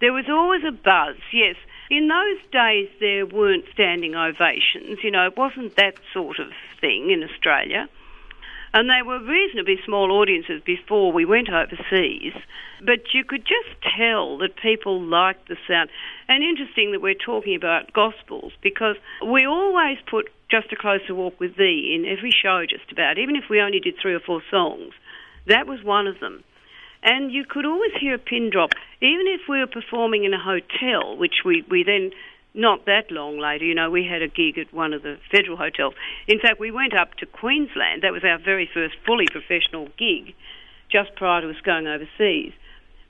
There 0.00 0.12
was 0.12 0.26
always 0.28 0.62
a 0.64 0.72
buzz, 0.72 1.16
yes. 1.32 1.56
In 1.90 2.08
those 2.08 2.38
days, 2.52 2.88
there 3.00 3.26
weren't 3.26 3.64
standing 3.72 4.14
ovations. 4.14 4.98
You 5.02 5.10
know, 5.10 5.26
it 5.26 5.36
wasn't 5.36 5.76
that 5.76 5.94
sort 6.12 6.38
of 6.38 6.48
thing 6.80 7.10
in 7.10 7.22
Australia. 7.22 7.88
And 8.74 8.90
they 8.90 9.02
were 9.02 9.18
reasonably 9.18 9.78
small 9.84 10.12
audiences 10.12 10.62
before 10.64 11.10
we 11.12 11.24
went 11.24 11.48
overseas. 11.48 12.34
But 12.84 13.14
you 13.14 13.24
could 13.24 13.42
just 13.42 13.80
tell 13.96 14.38
that 14.38 14.56
people 14.56 15.00
liked 15.02 15.48
the 15.48 15.56
sound. 15.66 15.88
And 16.28 16.44
interesting 16.44 16.92
that 16.92 17.00
we're 17.00 17.14
talking 17.14 17.56
about 17.56 17.92
gospels 17.92 18.52
because 18.62 18.96
we 19.26 19.46
always 19.46 19.98
put 20.08 20.30
Just 20.50 20.72
a 20.72 20.76
Closer 20.76 21.14
Walk 21.14 21.40
with 21.40 21.56
Thee 21.56 21.96
in 21.96 22.04
every 22.04 22.30
show, 22.30 22.64
just 22.68 22.92
about, 22.92 23.18
even 23.18 23.36
if 23.36 23.44
we 23.48 23.60
only 23.60 23.80
did 23.80 23.94
three 24.00 24.14
or 24.14 24.20
four 24.20 24.42
songs. 24.50 24.92
That 25.46 25.66
was 25.66 25.82
one 25.82 26.06
of 26.06 26.20
them. 26.20 26.44
And 27.02 27.32
you 27.32 27.44
could 27.44 27.64
always 27.64 27.92
hear 28.00 28.14
a 28.14 28.18
pin 28.18 28.50
drop, 28.50 28.70
even 29.00 29.26
if 29.28 29.42
we 29.48 29.60
were 29.60 29.66
performing 29.66 30.24
in 30.24 30.34
a 30.34 30.38
hotel, 30.38 31.16
which 31.16 31.44
we, 31.44 31.64
we 31.70 31.84
then, 31.84 32.10
not 32.54 32.86
that 32.86 33.10
long 33.10 33.38
later, 33.38 33.64
you 33.64 33.74
know, 33.74 33.90
we 33.90 34.04
had 34.04 34.22
a 34.22 34.28
gig 34.28 34.58
at 34.58 34.72
one 34.72 34.92
of 34.92 35.02
the 35.02 35.18
federal 35.30 35.56
hotels. 35.56 35.94
In 36.26 36.40
fact, 36.40 36.58
we 36.58 36.70
went 36.70 36.94
up 36.94 37.14
to 37.16 37.26
Queensland. 37.26 38.02
That 38.02 38.12
was 38.12 38.24
our 38.24 38.38
very 38.38 38.68
first 38.72 38.96
fully 39.06 39.26
professional 39.30 39.88
gig, 39.96 40.34
just 40.90 41.14
prior 41.14 41.42
to 41.42 41.50
us 41.50 41.60
going 41.62 41.86
overseas. 41.86 42.52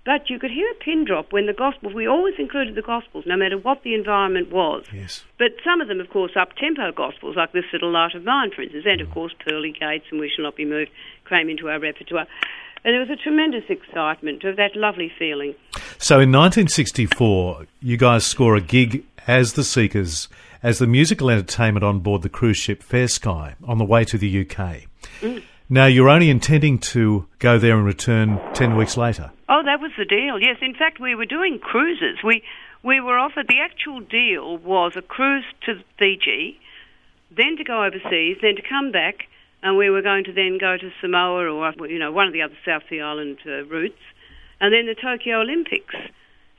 But 0.08 0.30
you 0.30 0.38
could 0.38 0.50
hear 0.50 0.70
a 0.70 0.74
pin 0.74 1.04
drop 1.04 1.34
when 1.34 1.44
the 1.44 1.52
gospel, 1.52 1.92
we 1.92 2.06
always 2.06 2.34
included 2.38 2.74
the 2.74 2.80
gospels, 2.82 3.26
no 3.26 3.36
matter 3.36 3.58
what 3.58 3.82
the 3.82 3.94
environment 3.94 4.50
was. 4.50 4.86
Yes. 4.90 5.22
But 5.38 5.52
some 5.62 5.82
of 5.82 5.88
them, 5.88 6.00
of 6.00 6.08
course, 6.08 6.32
up 6.34 6.56
tempo 6.56 6.92
gospels, 6.92 7.36
like 7.36 7.52
This 7.52 7.66
Little 7.74 7.90
Light 7.90 8.14
of 8.14 8.24
Mine, 8.24 8.50
for 8.50 8.62
instance, 8.62 8.86
and 8.88 9.02
of 9.02 9.08
mm. 9.08 9.12
course, 9.12 9.34
Pearly 9.46 9.72
Gates 9.72 10.06
and 10.10 10.18
We 10.18 10.30
Shall 10.34 10.44
Not 10.44 10.56
Be 10.56 10.64
Moved 10.64 10.90
came 11.28 11.50
into 11.50 11.68
our 11.68 11.78
repertoire. 11.78 12.26
And 12.84 12.94
there 12.94 13.00
was 13.00 13.10
a 13.10 13.16
tremendous 13.16 13.64
excitement 13.68 14.44
of 14.44 14.56
that 14.56 14.76
lovely 14.76 15.10
feeling. 15.18 15.54
So 15.98 16.20
in 16.20 16.32
1964, 16.32 17.66
you 17.80 17.96
guys 17.96 18.24
score 18.24 18.56
a 18.56 18.60
gig 18.60 19.04
as 19.26 19.54
the 19.54 19.64
Seekers 19.64 20.28
as 20.62 20.78
the 20.78 20.86
musical 20.86 21.30
entertainment 21.30 21.84
on 21.84 22.00
board 22.00 22.22
the 22.22 22.28
cruise 22.28 22.56
ship 22.56 22.82
Fair 22.82 23.08
Sky 23.08 23.54
on 23.64 23.78
the 23.78 23.84
way 23.84 24.04
to 24.04 24.18
the 24.18 24.40
UK. 24.40 24.82
Mm. 25.20 25.42
Now, 25.70 25.86
you're 25.86 26.08
only 26.08 26.30
intending 26.30 26.78
to 26.78 27.26
go 27.38 27.58
there 27.58 27.76
and 27.76 27.84
return 27.84 28.40
10 28.54 28.74
weeks 28.76 28.96
later. 28.96 29.30
Oh, 29.48 29.62
that 29.64 29.80
was 29.80 29.92
the 29.98 30.06
deal. 30.06 30.40
Yes, 30.40 30.56
in 30.62 30.74
fact, 30.74 30.98
we 30.98 31.14
were 31.14 31.26
doing 31.26 31.58
cruises. 31.58 32.18
We 32.24 32.42
we 32.82 33.00
were 33.00 33.18
offered 33.18 33.48
the 33.48 33.60
actual 33.60 34.00
deal 34.00 34.56
was 34.58 34.92
a 34.94 35.02
cruise 35.02 35.44
to 35.66 35.82
Fiji, 35.98 36.60
then 37.36 37.56
to 37.56 37.64
go 37.64 37.84
overseas, 37.84 38.38
then 38.40 38.54
to 38.54 38.62
come 38.62 38.92
back, 38.92 39.26
and 39.62 39.76
we 39.76 39.90
were 39.90 40.02
going 40.02 40.24
to 40.24 40.32
then 40.32 40.58
go 40.58 40.76
to 40.76 40.90
Samoa 41.00 41.50
or 41.50 41.72
you 41.88 41.98
know 41.98 42.12
one 42.12 42.26
of 42.26 42.32
the 42.32 42.42
other 42.42 42.56
South 42.64 42.82
Sea 42.88 43.00
Island 43.00 43.38
uh, 43.46 43.64
routes, 43.64 44.00
and 44.60 44.72
then 44.72 44.86
the 44.86 44.94
Tokyo 44.94 45.40
Olympics. 45.40 45.94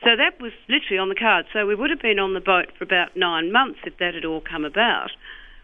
So 0.04 0.16
that 0.16 0.40
was 0.40 0.54
literally 0.70 0.98
on 0.98 1.10
the 1.10 1.16
card. 1.16 1.46
So 1.52 1.66
we 1.66 1.76
would 1.76 1.90
have 1.90 2.02
been 2.02 2.20
on 2.20 2.34
the 2.34 2.40
boat 2.40 2.72
for 2.78 2.86
about 2.86 3.18
nine 3.18 3.52
months 3.52 3.80
if 3.86 3.98
that 3.98 4.14
had 4.14 4.24
all 4.24 4.40
come 4.40 4.64
about, 4.64 5.12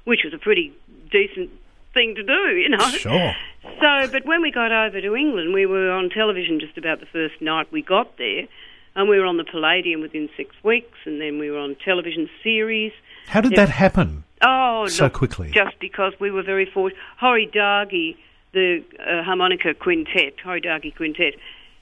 which 0.04 0.22
was 0.26 0.34
a 0.34 0.38
pretty 0.38 0.74
decent 1.10 1.52
thing 1.94 2.16
to 2.16 2.24
do, 2.24 2.56
you 2.56 2.70
know. 2.70 2.90
Sure. 2.90 3.34
So, 3.64 4.12
but 4.12 4.26
when 4.26 4.42
we 4.42 4.52
got 4.52 4.72
over 4.72 5.00
to 5.00 5.16
England, 5.16 5.54
we 5.54 5.66
were 5.66 5.90
on 5.90 6.10
television 6.10 6.60
just 6.60 6.78
about 6.78 7.00
the 7.00 7.06
first 7.08 7.42
night 7.42 7.72
we 7.72 7.82
got 7.82 8.18
there, 8.18 8.48
and 8.96 9.10
we 9.10 9.18
were 9.18 9.26
on 9.26 9.38
the 9.38 9.46
Palladium 9.46 10.02
within 10.02 10.30
six 10.36 10.54
weeks, 10.64 10.98
and 11.06 11.22
then 11.22 11.40
we 11.40 11.50
were 11.50 11.58
on 11.58 11.76
television 11.84 12.30
series. 12.44 12.92
How 13.28 13.42
did 13.42 13.56
that 13.56 13.70
happen? 13.70 14.25
Oh, 14.42 14.88
So 14.88 15.06
look, 15.06 15.14
quickly. 15.14 15.52
Just 15.52 15.80
because 15.80 16.14
we 16.20 16.32
were 16.32 16.44
very 16.44 16.66
fortunate. 16.66 17.02
Horrie 17.22 17.52
Dargie, 17.52 18.18
the 18.54 18.84
uh, 19.00 19.24
harmonica 19.24 19.74
quintet, 19.74 20.38
Horrie 20.44 20.64
Dargie 20.64 20.96
quintet, 20.96 21.36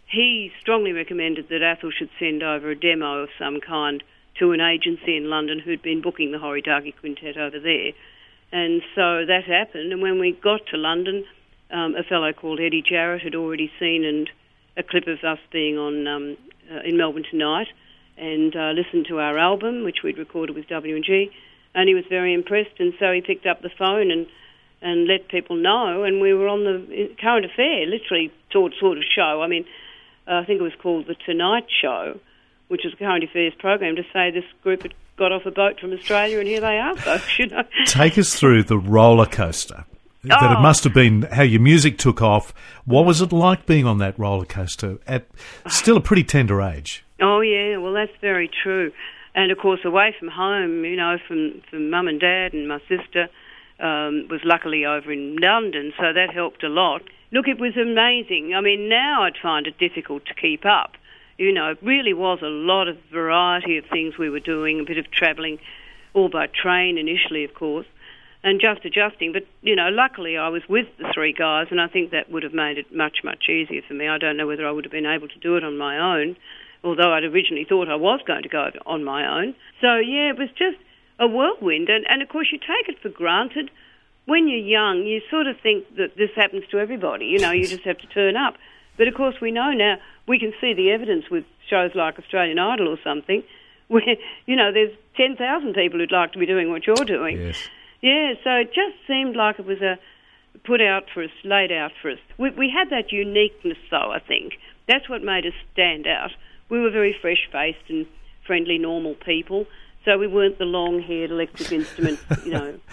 he 0.08 0.52
strongly 0.62 0.92
recommended 0.92 1.50
that 1.50 1.62
Athol 1.62 1.92
should 1.92 2.10
send 2.20 2.44
over 2.44 2.70
a 2.70 2.76
demo 2.76 3.24
of 3.24 3.30
some 3.40 3.60
kind 3.60 4.04
to 4.40 4.52
an 4.52 4.62
agency 4.62 5.18
in 5.18 5.30
London 5.30 5.60
who'd 5.60 5.82
been 5.82 6.02
booking 6.02 6.32
the 6.32 6.38
Horrie 6.38 6.66
Dargie 6.66 6.94
quintet 7.00 7.38
over 7.38 7.60
there. 7.60 7.92
And 8.52 8.82
so 8.94 9.26
that 9.26 9.46
happened. 9.48 9.92
And 9.92 10.02
when 10.02 10.20
we 10.20 10.32
got 10.32 10.68
to 10.68 10.78
London, 10.78 11.26
um, 11.72 11.96
a 11.96 12.04
fellow 12.04 12.32
called 12.34 12.60
Eddie 12.60 12.84
Jarrett 12.84 13.24
had 13.24 13.36
already 13.36 13.72
seen 13.80 14.06
and 14.06 14.30
a 14.78 14.84
clip 14.84 15.08
of 15.08 15.24
us 15.24 15.40
being 15.52 15.78
on 15.78 16.08
um, 16.08 16.38
uh, 16.72 16.82
in 16.82 16.98
Melbourne 16.98 17.26
tonight, 17.30 17.68
and 18.18 18.56
uh, 18.56 18.72
listened 18.72 19.08
to 19.10 19.20
our 19.20 19.38
album, 19.38 19.84
which 19.84 19.98
we'd 20.04 20.18
recorded 20.18 20.56
with 20.56 20.68
W&G, 20.68 21.00
and 21.02 21.34
he 21.88 21.94
was 21.96 22.06
very 22.10 22.34
impressed. 22.34 22.80
And 22.80 22.94
so 23.00 23.12
he 23.12 23.22
picked 23.22 23.46
up 23.46 23.62
the 23.62 23.70
phone 23.78 24.12
and 24.12 24.28
and 24.82 25.08
let 25.08 25.28
people 25.30 25.56
know. 25.56 26.04
And 26.04 26.20
we 26.22 26.34
were 26.34 26.48
on 26.48 26.64
the 26.66 27.10
current 27.20 27.46
affair, 27.46 27.86
literally 27.86 28.32
sort 28.52 28.74
sort 28.80 28.98
of 28.98 29.04
show. 29.16 29.42
I 29.42 29.48
mean, 29.48 29.66
uh, 30.28 30.36
I 30.36 30.46
think 30.46 30.60
it 30.60 30.64
was 30.64 30.74
called 30.82 31.08
the 31.08 31.16
Tonight 31.26 31.66
Show, 31.82 32.20
which 32.68 32.82
was 32.84 32.94
a 32.94 32.98
current 32.98 33.24
affairs 33.24 33.54
program, 33.60 33.96
to 33.96 34.04
say 34.14 34.32
this 34.32 34.44
group 34.62 34.84
had 34.84 34.94
got 35.18 35.32
off 35.32 35.46
a 35.46 35.52
boat 35.52 35.80
from 35.80 35.94
Australia 35.94 36.40
and 36.40 36.48
here 36.48 36.60
they 36.62 36.78
are, 36.80 36.96
folks. 36.98 37.40
You 37.40 37.48
know. 37.48 37.64
Take 37.86 38.18
us 38.18 38.36
through 38.36 38.64
the 38.64 38.78
roller 38.78 39.26
coaster. 39.26 39.86
That 40.26 40.42
it 40.52 40.58
Oh. 40.58 40.62
must 40.62 40.86
have 40.86 40.94
been 40.94 41.24
how 41.24 41.44
your 41.44 41.60
music 41.60 41.98
took 41.98 42.22
off. 42.22 42.54
What 42.86 43.06
was 43.06 43.22
it 43.22 43.34
like 43.34 43.66
being 43.66 43.86
on 43.86 43.98
that 43.98 44.18
roller 44.18 44.46
coaster 44.46 44.98
at 45.06 45.26
still 45.68 45.98
a 45.98 46.02
pretty 46.02 46.24
tender 46.24 46.62
age? 46.62 47.04
Oh 47.22 47.42
yeah, 47.42 47.76
well 47.78 47.92
that's 47.94 48.14
very 48.22 48.50
true. 48.64 48.94
And 49.36 49.52
of 49.52 49.58
course, 49.58 49.80
away 49.84 50.16
from 50.18 50.28
home, 50.28 50.86
you 50.86 50.96
know, 50.96 51.18
from 51.28 51.62
from 51.70 51.90
mum 51.90 52.08
and 52.08 52.20
dad 52.20 52.54
and 52.54 52.68
my 52.68 52.80
sister 52.88 53.30
um, 53.80 54.28
was 54.30 54.42
luckily 54.44 54.86
over 54.86 55.12
in 55.12 55.38
London, 55.38 55.92
so 55.98 56.14
that 56.14 56.32
helped 56.34 56.64
a 56.64 56.70
lot. 56.70 57.02
Look, 57.32 57.48
it 57.48 57.60
was 57.60 57.76
amazing. 57.76 58.54
I 58.56 58.62
mean, 58.62 58.90
now 58.90 59.24
I'd 59.24 59.38
find 59.42 59.66
it 59.66 59.78
difficult 59.80 60.26
to 60.28 60.36
keep 60.36 60.66
up. 60.66 60.92
You 61.38 61.52
know, 61.52 61.72
it 61.72 61.80
really 61.82 62.14
was 62.14 62.40
a 62.44 62.48
lot 62.48 62.88
of 62.88 62.98
variety 63.12 63.78
of 63.78 63.86
things 63.92 64.18
we 64.20 64.30
were 64.30 64.40
doing, 64.40 64.80
a 64.80 64.84
bit 64.84 65.00
of 65.00 65.10
travelling, 65.10 65.58
all 66.14 66.30
by 66.30 66.46
train 66.46 67.00
initially, 67.00 67.44
of 67.44 67.56
course, 67.56 67.88
and 68.44 68.62
just 68.62 68.86
adjusting. 68.86 69.34
But, 69.34 69.48
you 69.64 69.76
know, 69.76 69.90
luckily 69.90 70.38
I 70.38 70.50
was 70.50 70.62
with 70.70 70.86
the 71.00 71.10
three 71.12 71.34
guys, 71.34 71.68
and 71.72 71.82
I 71.82 71.88
think 71.88 72.12
that 72.12 72.30
would 72.30 72.44
have 72.44 72.54
made 72.54 72.78
it 72.78 72.96
much, 72.96 73.24
much 73.24 73.50
easier 73.50 73.82
for 73.88 73.96
me. 73.96 74.08
I 74.08 74.20
don't 74.20 74.38
know 74.38 74.46
whether 74.46 74.68
I 74.68 74.72
would 74.72 74.86
have 74.86 74.92
been 74.92 75.08
able 75.08 75.28
to 75.28 75.40
do 75.40 75.58
it 75.58 75.64
on 75.64 75.76
my 75.76 75.98
own, 75.98 76.38
although 76.84 77.14
I'd 77.14 77.24
originally 77.24 77.66
thought 77.68 77.90
I 77.90 77.96
was 77.96 78.20
going 78.26 78.44
to 78.44 78.50
go 78.50 78.70
on 78.86 79.04
my 79.04 79.42
own. 79.42 79.56
So, 79.82 79.96
yeah, 79.96 80.30
it 80.30 80.38
was 80.38 80.50
just 80.50 80.78
a 81.20 81.28
whirlwind. 81.28 81.90
And, 81.90 82.06
and 82.10 82.22
of 82.22 82.30
course, 82.30 82.50
you 82.52 82.60
take 82.60 82.90
it 82.90 83.02
for 83.02 83.10
granted. 83.10 83.72
When 84.26 84.48
you're 84.48 84.60
young, 84.60 85.04
you 85.06 85.22
sort 85.30 85.48
of 85.48 85.60
think 85.62 85.96
that 85.98 86.16
this 86.18 86.30
happens 86.36 86.64
to 86.72 86.80
everybody. 86.80 87.26
You 87.26 87.40
know, 87.40 87.52
you 87.52 87.68
just 87.68 87.84
have 87.84 87.98
to 88.00 88.08
turn 88.08 88.36
up. 88.36 88.56
But 88.98 89.08
of 89.08 89.16
course, 89.16 89.36
we 89.42 89.52
know 89.52 89.72
now, 89.72 89.98
we 90.28 90.40
can 90.40 90.54
see 90.62 90.74
the 90.74 90.92
evidence 90.92 91.26
with 91.30 91.46
shows 91.70 91.92
like 91.96 92.20
Australian 92.20 92.60
Idol 92.60 92.88
or 92.90 92.98
something, 93.04 93.44
where, 93.88 94.16
you 94.46 94.56
know, 94.56 94.72
there's 94.72 94.96
10,000 95.18 95.74
people 95.74 96.00
who'd 96.00 96.12
like 96.12 96.34
to 96.34 96.40
be 96.40 96.46
doing 96.46 96.70
what 96.70 96.88
you're 96.88 97.06
doing. 97.06 97.38
Yes. 97.38 97.58
Yeah, 98.02 98.34
so 98.44 98.52
it 98.52 98.74
just 98.74 98.96
seemed 99.08 99.36
like 99.36 99.60
it 99.60 99.66
was 99.66 99.82
a 99.82 99.98
put 100.66 100.82
out 100.82 101.04
for 101.14 101.24
us, 101.24 101.32
laid 101.44 101.72
out 101.72 101.92
for 102.02 102.12
us. 102.12 102.20
We, 102.38 102.50
we 102.52 102.70
had 102.70 102.90
that 102.90 103.12
uniqueness, 103.12 103.78
though. 103.90 104.12
I 104.12 104.20
think 104.20 104.54
that's 104.88 105.10
what 105.10 105.24
made 105.24 105.46
us 105.46 105.54
stand 105.72 106.08
out. 106.08 106.32
We 106.74 106.80
were 106.80 106.90
very 106.90 107.16
fresh-faced 107.22 107.88
and 107.90 108.08
friendly, 108.48 108.80
normal 108.80 109.14
people, 109.14 109.68
so 110.06 110.18
we 110.18 110.26
weren't 110.26 110.58
the 110.58 110.66
long-haired 110.66 111.30
electric 111.30 111.72
instrument, 111.72 112.20
you 112.44 112.52
know. 112.52 112.80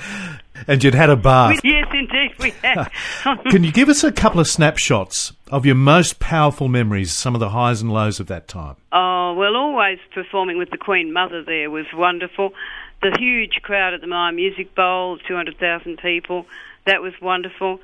And 0.67 0.85
you'd 0.85 0.95
had 0.95 1.09
a 1.09 1.17
bath. 1.17 1.61
yes, 1.65 1.89
indeed, 1.91 2.33
we 2.39 2.51
had. 2.63 2.91
Can 3.51 3.65
you 3.65 3.73
give 3.73 3.89
us 3.89 4.05
a 4.05 4.13
couple 4.13 4.39
of 4.39 4.47
snapshots 4.47 5.33
of 5.51 5.65
your 5.65 5.77
most 5.77 6.21
powerful 6.21 6.69
memories, 6.69 7.11
some 7.11 7.35
of 7.35 7.41
the 7.41 7.49
highs 7.49 7.81
and 7.81 7.91
lows 7.91 8.21
of 8.21 8.27
that 8.27 8.47
time? 8.47 8.77
Oh, 8.93 9.33
well, 9.33 9.57
always 9.57 9.99
performing 10.13 10.59
with 10.59 10.69
the 10.69 10.77
Queen 10.77 11.15
Mother 11.15 11.43
there 11.43 11.71
was 11.71 11.87
wonderful. 11.95 12.53
The 13.01 13.17
huge 13.19 13.63
crowd 13.63 13.95
at 13.95 14.03
the 14.03 14.07
Myer 14.07 14.33
Music 14.33 14.75
Bowl, 14.75 15.17
200,000 15.27 15.97
people, 15.97 16.45
that 16.85 17.01
was 17.01 17.15
wonderful. 17.23 17.81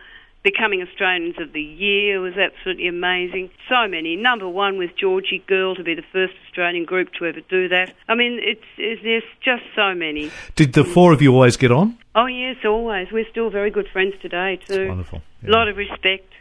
Becoming 0.46 0.80
Australians 0.80 1.34
of 1.40 1.52
the 1.52 1.60
Year 1.60 2.20
was 2.20 2.34
absolutely 2.36 2.86
amazing. 2.86 3.50
So 3.68 3.88
many. 3.88 4.14
Number 4.14 4.48
one 4.48 4.78
with 4.78 4.96
Georgie 4.96 5.42
Girl 5.44 5.74
to 5.74 5.82
be 5.82 5.96
the 5.96 6.04
first 6.12 6.34
Australian 6.46 6.84
group 6.84 7.12
to 7.14 7.26
ever 7.26 7.40
do 7.40 7.66
that. 7.70 7.92
I 8.08 8.14
mean, 8.14 8.38
it's, 8.40 8.62
it's 8.78 9.02
there's 9.02 9.24
just 9.44 9.64
so 9.74 9.92
many. 9.92 10.30
Did 10.54 10.74
the 10.74 10.84
four 10.84 11.12
of 11.12 11.20
you 11.20 11.32
always 11.34 11.56
get 11.56 11.72
on? 11.72 11.98
Oh 12.14 12.26
yes, 12.26 12.58
always. 12.64 13.08
We're 13.10 13.28
still 13.28 13.50
very 13.50 13.72
good 13.72 13.88
friends 13.92 14.14
today 14.22 14.60
too. 14.64 14.86
Wonderful. 14.86 15.20
A 15.44 15.50
lot 15.50 15.66
of 15.66 15.76
respect. 15.76 16.32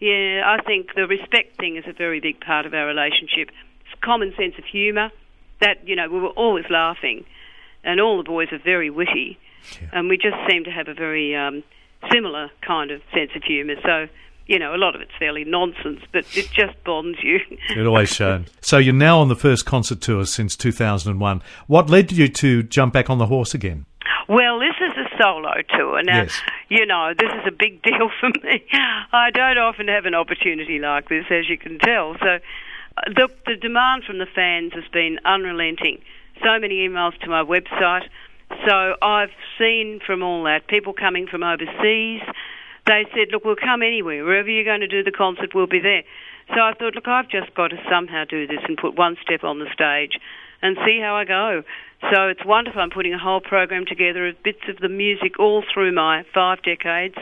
Yeah, 0.00 0.42
I 0.44 0.62
think 0.62 0.94
the 0.94 1.06
respect 1.06 1.56
thing 1.56 1.76
is 1.76 1.84
a 1.86 1.94
very 1.94 2.20
big 2.20 2.40
part 2.40 2.66
of 2.66 2.74
our 2.74 2.86
relationship. 2.86 3.48
It's 3.80 4.00
common 4.04 4.34
sense 4.36 4.56
of 4.58 4.66
humour. 4.66 5.12
That 5.62 5.88
you 5.88 5.96
know, 5.96 6.10
we 6.10 6.20
were 6.20 6.36
always 6.36 6.66
laughing, 6.68 7.24
and 7.84 8.02
all 8.02 8.18
the 8.18 8.22
boys 8.22 8.48
are 8.52 8.60
very 8.62 8.90
witty, 8.90 9.38
and 9.94 10.10
we 10.10 10.18
just 10.18 10.36
seem 10.46 10.64
to 10.64 10.70
have 10.70 10.88
a 10.88 10.94
very 10.94 11.34
um, 11.34 11.62
similar 12.12 12.50
kind 12.66 12.90
of 12.90 13.00
sense 13.14 13.30
of 13.34 13.42
humour. 13.42 13.74
So. 13.84 14.08
You 14.46 14.58
know, 14.58 14.74
a 14.74 14.78
lot 14.78 14.96
of 14.96 15.00
it's 15.00 15.12
fairly 15.16 15.44
nonsense, 15.44 16.00
but 16.10 16.24
it 16.36 16.50
just 16.50 16.82
bonds 16.82 17.18
you. 17.22 17.38
It 17.76 17.86
always 17.86 18.08
shown. 18.08 18.46
So 18.60 18.78
you're 18.78 18.92
now 18.92 19.20
on 19.20 19.28
the 19.28 19.36
first 19.36 19.64
concert 19.64 20.00
tour 20.00 20.24
since 20.26 20.56
2001. 20.56 21.40
What 21.68 21.88
led 21.88 22.10
you 22.10 22.26
to 22.26 22.64
jump 22.64 22.92
back 22.92 23.08
on 23.08 23.18
the 23.18 23.26
horse 23.26 23.54
again? 23.54 23.86
Well, 24.28 24.58
this 24.58 24.74
is 24.80 24.90
a 24.96 25.08
solo 25.22 25.52
tour. 25.68 26.02
Now, 26.02 26.22
Yes. 26.22 26.40
you 26.68 26.84
know, 26.84 27.12
this 27.16 27.30
is 27.30 27.46
a 27.46 27.52
big 27.52 27.80
deal 27.84 28.10
for 28.18 28.30
me. 28.42 28.64
I 29.12 29.30
don't 29.30 29.58
often 29.58 29.86
have 29.86 30.04
an 30.04 30.16
opportunity 30.16 30.80
like 30.80 31.08
this, 31.08 31.26
as 31.30 31.48
you 31.48 31.56
can 31.56 31.78
tell. 31.78 32.16
So, 32.18 32.26
uh, 32.26 33.02
the, 33.06 33.28
the 33.46 33.54
demand 33.54 34.02
from 34.02 34.18
the 34.18 34.26
fans 34.26 34.72
has 34.74 34.88
been 34.92 35.20
unrelenting. 35.24 35.98
So 36.42 36.58
many 36.58 36.88
emails 36.88 37.16
to 37.20 37.28
my 37.30 37.44
website. 37.44 38.08
So, 38.66 38.94
I've 39.00 39.30
seen 39.58 40.00
from 40.04 40.22
all 40.22 40.44
that 40.44 40.66
people 40.68 40.92
coming 40.92 41.26
from 41.26 41.42
overseas. 41.42 42.22
They 42.86 43.04
said, 43.14 43.28
Look, 43.30 43.44
we'll 43.44 43.56
come 43.56 43.82
anywhere. 43.82 44.24
Wherever 44.24 44.48
you're 44.48 44.64
going 44.64 44.80
to 44.80 44.88
do 44.88 45.02
the 45.02 45.12
concert, 45.12 45.54
we'll 45.54 45.66
be 45.66 45.80
there. 45.80 46.02
So 46.54 46.60
I 46.60 46.74
thought, 46.74 46.96
look, 46.96 47.06
I've 47.06 47.28
just 47.28 47.54
got 47.54 47.68
to 47.68 47.76
somehow 47.88 48.24
do 48.24 48.46
this 48.46 48.58
and 48.66 48.76
put 48.76 48.96
one 48.96 49.16
step 49.22 49.44
on 49.44 49.60
the 49.60 49.70
stage 49.72 50.18
and 50.62 50.76
see 50.84 50.98
how 51.00 51.14
I 51.14 51.24
go. 51.24 51.62
So 52.10 52.26
it's 52.26 52.44
wonderful. 52.44 52.80
I'm 52.80 52.90
putting 52.90 53.14
a 53.14 53.18
whole 53.18 53.40
program 53.40 53.84
together 53.86 54.26
of 54.26 54.42
bits 54.42 54.66
of 54.68 54.78
the 54.78 54.88
music 54.88 55.38
all 55.38 55.62
through 55.72 55.92
my 55.92 56.24
five 56.34 56.62
decades, 56.62 57.14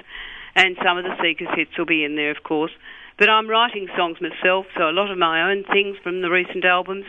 and 0.56 0.76
some 0.82 0.96
of 0.96 1.04
the 1.04 1.14
Seekers 1.20 1.48
hits 1.54 1.76
will 1.76 1.84
be 1.86 2.04
in 2.04 2.16
there, 2.16 2.30
of 2.30 2.42
course. 2.42 2.72
But 3.18 3.28
I'm 3.28 3.48
writing 3.48 3.88
songs 3.96 4.18
myself, 4.20 4.66
so 4.76 4.88
a 4.88 4.96
lot 4.96 5.10
of 5.10 5.18
my 5.18 5.50
own 5.50 5.64
things 5.64 5.96
from 6.02 6.22
the 6.22 6.30
recent 6.30 6.64
albums. 6.64 7.04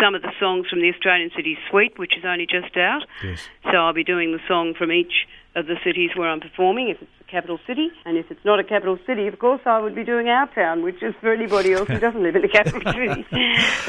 Some 0.00 0.14
of 0.14 0.22
the 0.22 0.32
songs 0.40 0.66
from 0.68 0.80
the 0.80 0.90
Australian 0.90 1.30
City 1.36 1.56
Suite, 1.70 1.98
which 1.98 2.16
is 2.16 2.24
only 2.24 2.46
just 2.46 2.76
out. 2.76 3.02
Yes. 3.22 3.48
So 3.64 3.76
I'll 3.76 3.92
be 3.94 4.04
doing 4.04 4.32
the 4.32 4.40
song 4.48 4.74
from 4.76 4.90
each 4.92 5.26
of 5.54 5.66
the 5.66 5.76
cities 5.84 6.10
where 6.16 6.28
I'm 6.28 6.40
performing, 6.40 6.88
if 6.88 7.00
it's 7.00 7.10
a 7.20 7.30
capital 7.30 7.60
city, 7.66 7.88
and 8.04 8.16
if 8.16 8.28
it's 8.30 8.44
not 8.44 8.58
a 8.58 8.64
capital 8.64 8.98
city, 9.06 9.28
of 9.28 9.38
course, 9.38 9.60
I 9.64 9.78
would 9.78 9.94
be 9.94 10.02
doing 10.04 10.28
our 10.28 10.52
town, 10.52 10.82
which 10.82 11.00
is 11.02 11.14
for 11.20 11.32
anybody 11.32 11.72
else 11.72 11.88
who 11.88 11.98
doesn't 12.00 12.22
live 12.22 12.34
in 12.34 12.44
a 12.44 12.48
capital 12.48 12.80
city. 12.92 13.24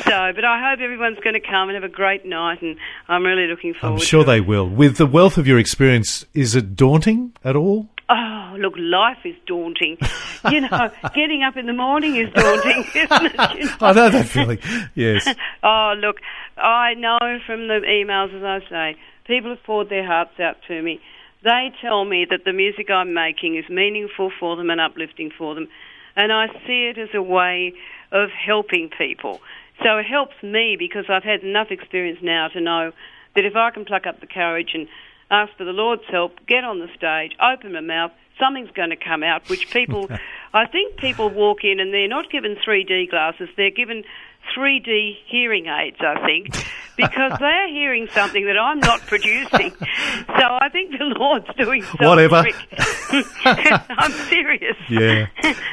So, 0.03 0.31
but 0.35 0.45
I 0.45 0.69
hope 0.69 0.79
everyone's 0.79 1.19
going 1.19 1.33
to 1.33 1.39
come 1.39 1.69
and 1.69 1.73
have 1.73 1.83
a 1.83 1.93
great 1.93 2.23
night, 2.25 2.61
and 2.61 2.77
I'm 3.07 3.23
really 3.23 3.47
looking 3.47 3.73
forward. 3.73 3.95
I'm 3.99 4.05
sure 4.05 4.21
it. 4.21 4.25
they 4.25 4.41
will. 4.41 4.69
With 4.69 4.97
the 4.97 5.07
wealth 5.07 5.37
of 5.39 5.47
your 5.47 5.57
experience, 5.57 6.25
is 6.33 6.55
it 6.55 6.75
daunting 6.75 7.33
at 7.43 7.55
all? 7.55 7.89
Oh, 8.07 8.55
look, 8.59 8.73
life 8.77 9.17
is 9.25 9.35
daunting. 9.47 9.97
you 10.51 10.61
know, 10.61 10.91
getting 11.15 11.43
up 11.43 11.57
in 11.57 11.65
the 11.65 11.73
morning 11.73 12.15
is 12.15 12.31
daunting, 12.33 12.85
isn't 12.95 13.25
it? 13.25 13.59
You 13.59 13.65
know? 13.65 13.75
I 13.81 13.93
know 13.93 14.09
that 14.09 14.27
feeling. 14.27 14.59
Yes. 14.93 15.27
Oh, 15.63 15.95
look, 15.97 16.17
I 16.57 16.93
know 16.93 17.17
from 17.45 17.67
the 17.67 17.81
emails, 17.87 18.33
as 18.35 18.43
I 18.43 18.69
say, 18.69 18.99
people 19.25 19.49
have 19.49 19.63
poured 19.63 19.89
their 19.89 20.05
hearts 20.05 20.39
out 20.39 20.57
to 20.67 20.81
me. 20.81 21.01
They 21.43 21.71
tell 21.81 22.05
me 22.05 22.25
that 22.29 22.43
the 22.45 22.53
music 22.53 22.89
I'm 22.89 23.13
making 23.13 23.55
is 23.55 23.67
meaningful 23.69 24.31
for 24.39 24.55
them 24.55 24.69
and 24.69 24.79
uplifting 24.79 25.31
for 25.35 25.55
them. 25.55 25.67
And 26.15 26.31
I 26.31 26.47
see 26.65 26.87
it 26.87 26.97
as 26.97 27.09
a 27.13 27.21
way 27.21 27.73
of 28.11 28.29
helping 28.29 28.89
people. 28.89 29.41
So 29.83 29.97
it 29.97 30.05
helps 30.05 30.35
me 30.41 30.75
because 30.77 31.05
I've 31.09 31.23
had 31.23 31.41
enough 31.43 31.71
experience 31.71 32.19
now 32.21 32.47
to 32.49 32.61
know 32.61 32.93
that 33.35 33.45
if 33.45 33.55
I 33.55 33.71
can 33.71 33.83
pluck 33.85 34.07
up 34.07 34.21
the 34.21 34.27
courage 34.27 34.71
and 34.73 34.87
ask 35.31 35.55
for 35.57 35.63
the 35.63 35.71
Lord's 35.71 36.03
help, 36.09 36.33
get 36.47 36.63
on 36.63 36.79
the 36.79 36.87
stage, 36.95 37.35
open 37.41 37.73
my 37.73 37.81
mouth, 37.81 38.11
something's 38.39 38.71
going 38.71 38.89
to 38.89 38.95
come 38.95 39.23
out, 39.23 39.49
which 39.49 39.69
people, 39.71 40.09
I 40.53 40.65
think 40.67 40.97
people 40.97 41.29
walk 41.29 41.63
in 41.63 41.79
and 41.79 41.93
they're 41.93 42.07
not 42.07 42.29
given 42.31 42.55
3D 42.55 43.09
glasses, 43.09 43.49
they're 43.57 43.71
given 43.71 44.03
3D 44.55 45.17
hearing 45.27 45.65
aids, 45.67 45.97
I 45.99 46.23
think, 46.25 46.49
because 46.97 47.37
they're 47.39 47.69
hearing 47.69 48.07
something 48.13 48.45
that 48.45 48.57
I'm 48.57 48.79
not 48.79 49.01
producing. 49.01 49.73
So 50.25 50.43
I 50.43 50.69
think 50.69 50.91
the 50.91 51.05
Lord's 51.17 51.47
doing 51.57 51.83
something. 51.83 52.07
Whatever. 52.07 52.43
I'm 53.89 54.11
serious. 54.11 54.75
Yeah. 54.89 55.27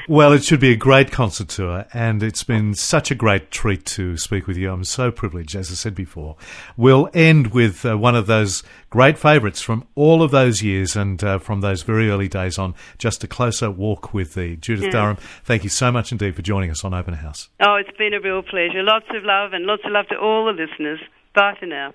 Well, 0.08 0.32
it 0.32 0.44
should 0.44 0.60
be 0.60 0.70
a 0.70 0.76
great 0.76 1.10
concert 1.10 1.48
tour, 1.48 1.84
and 1.92 2.22
it's 2.22 2.44
been 2.44 2.74
such 2.74 3.10
a 3.10 3.14
great 3.14 3.50
treat 3.50 3.84
to 3.86 4.16
speak 4.16 4.46
with 4.46 4.56
you. 4.56 4.70
I'm 4.70 4.84
so 4.84 5.10
privileged, 5.10 5.56
as 5.56 5.70
I 5.70 5.74
said 5.74 5.94
before. 5.94 6.36
We'll 6.76 7.08
end 7.12 7.48
with 7.48 7.84
uh, 7.84 7.98
one 7.98 8.14
of 8.14 8.26
those 8.26 8.62
great 8.92 9.16
favourites 9.18 9.62
from 9.62 9.84
all 9.94 10.22
of 10.22 10.30
those 10.30 10.62
years 10.62 10.94
and 10.94 11.24
uh, 11.24 11.38
from 11.38 11.62
those 11.62 11.82
very 11.82 12.10
early 12.10 12.28
days 12.28 12.58
on, 12.58 12.74
just 12.98 13.24
a 13.24 13.26
closer 13.26 13.70
walk 13.70 14.12
with 14.12 14.34
the 14.34 14.54
Judith 14.56 14.84
Yeah. 14.84 14.90
Durham. 14.90 15.16
Thank 15.44 15.64
you 15.64 15.70
so 15.70 15.90
much 15.90 16.12
indeed 16.12 16.36
for 16.36 16.42
joining 16.42 16.70
us 16.70 16.84
on 16.84 16.92
Open 16.92 17.14
House. 17.14 17.48
Oh, 17.60 17.76
it's 17.76 17.96
been 17.96 18.12
a 18.12 18.20
real 18.20 18.42
pleasure. 18.42 18.82
Lots 18.82 19.06
of 19.16 19.24
love 19.24 19.54
and 19.54 19.64
lots 19.64 19.82
of 19.86 19.92
love 19.92 20.08
to 20.08 20.16
all 20.18 20.44
the 20.44 20.52
listeners. 20.52 21.00
Bye 21.34 21.54
for 21.58 21.64
now. 21.64 21.94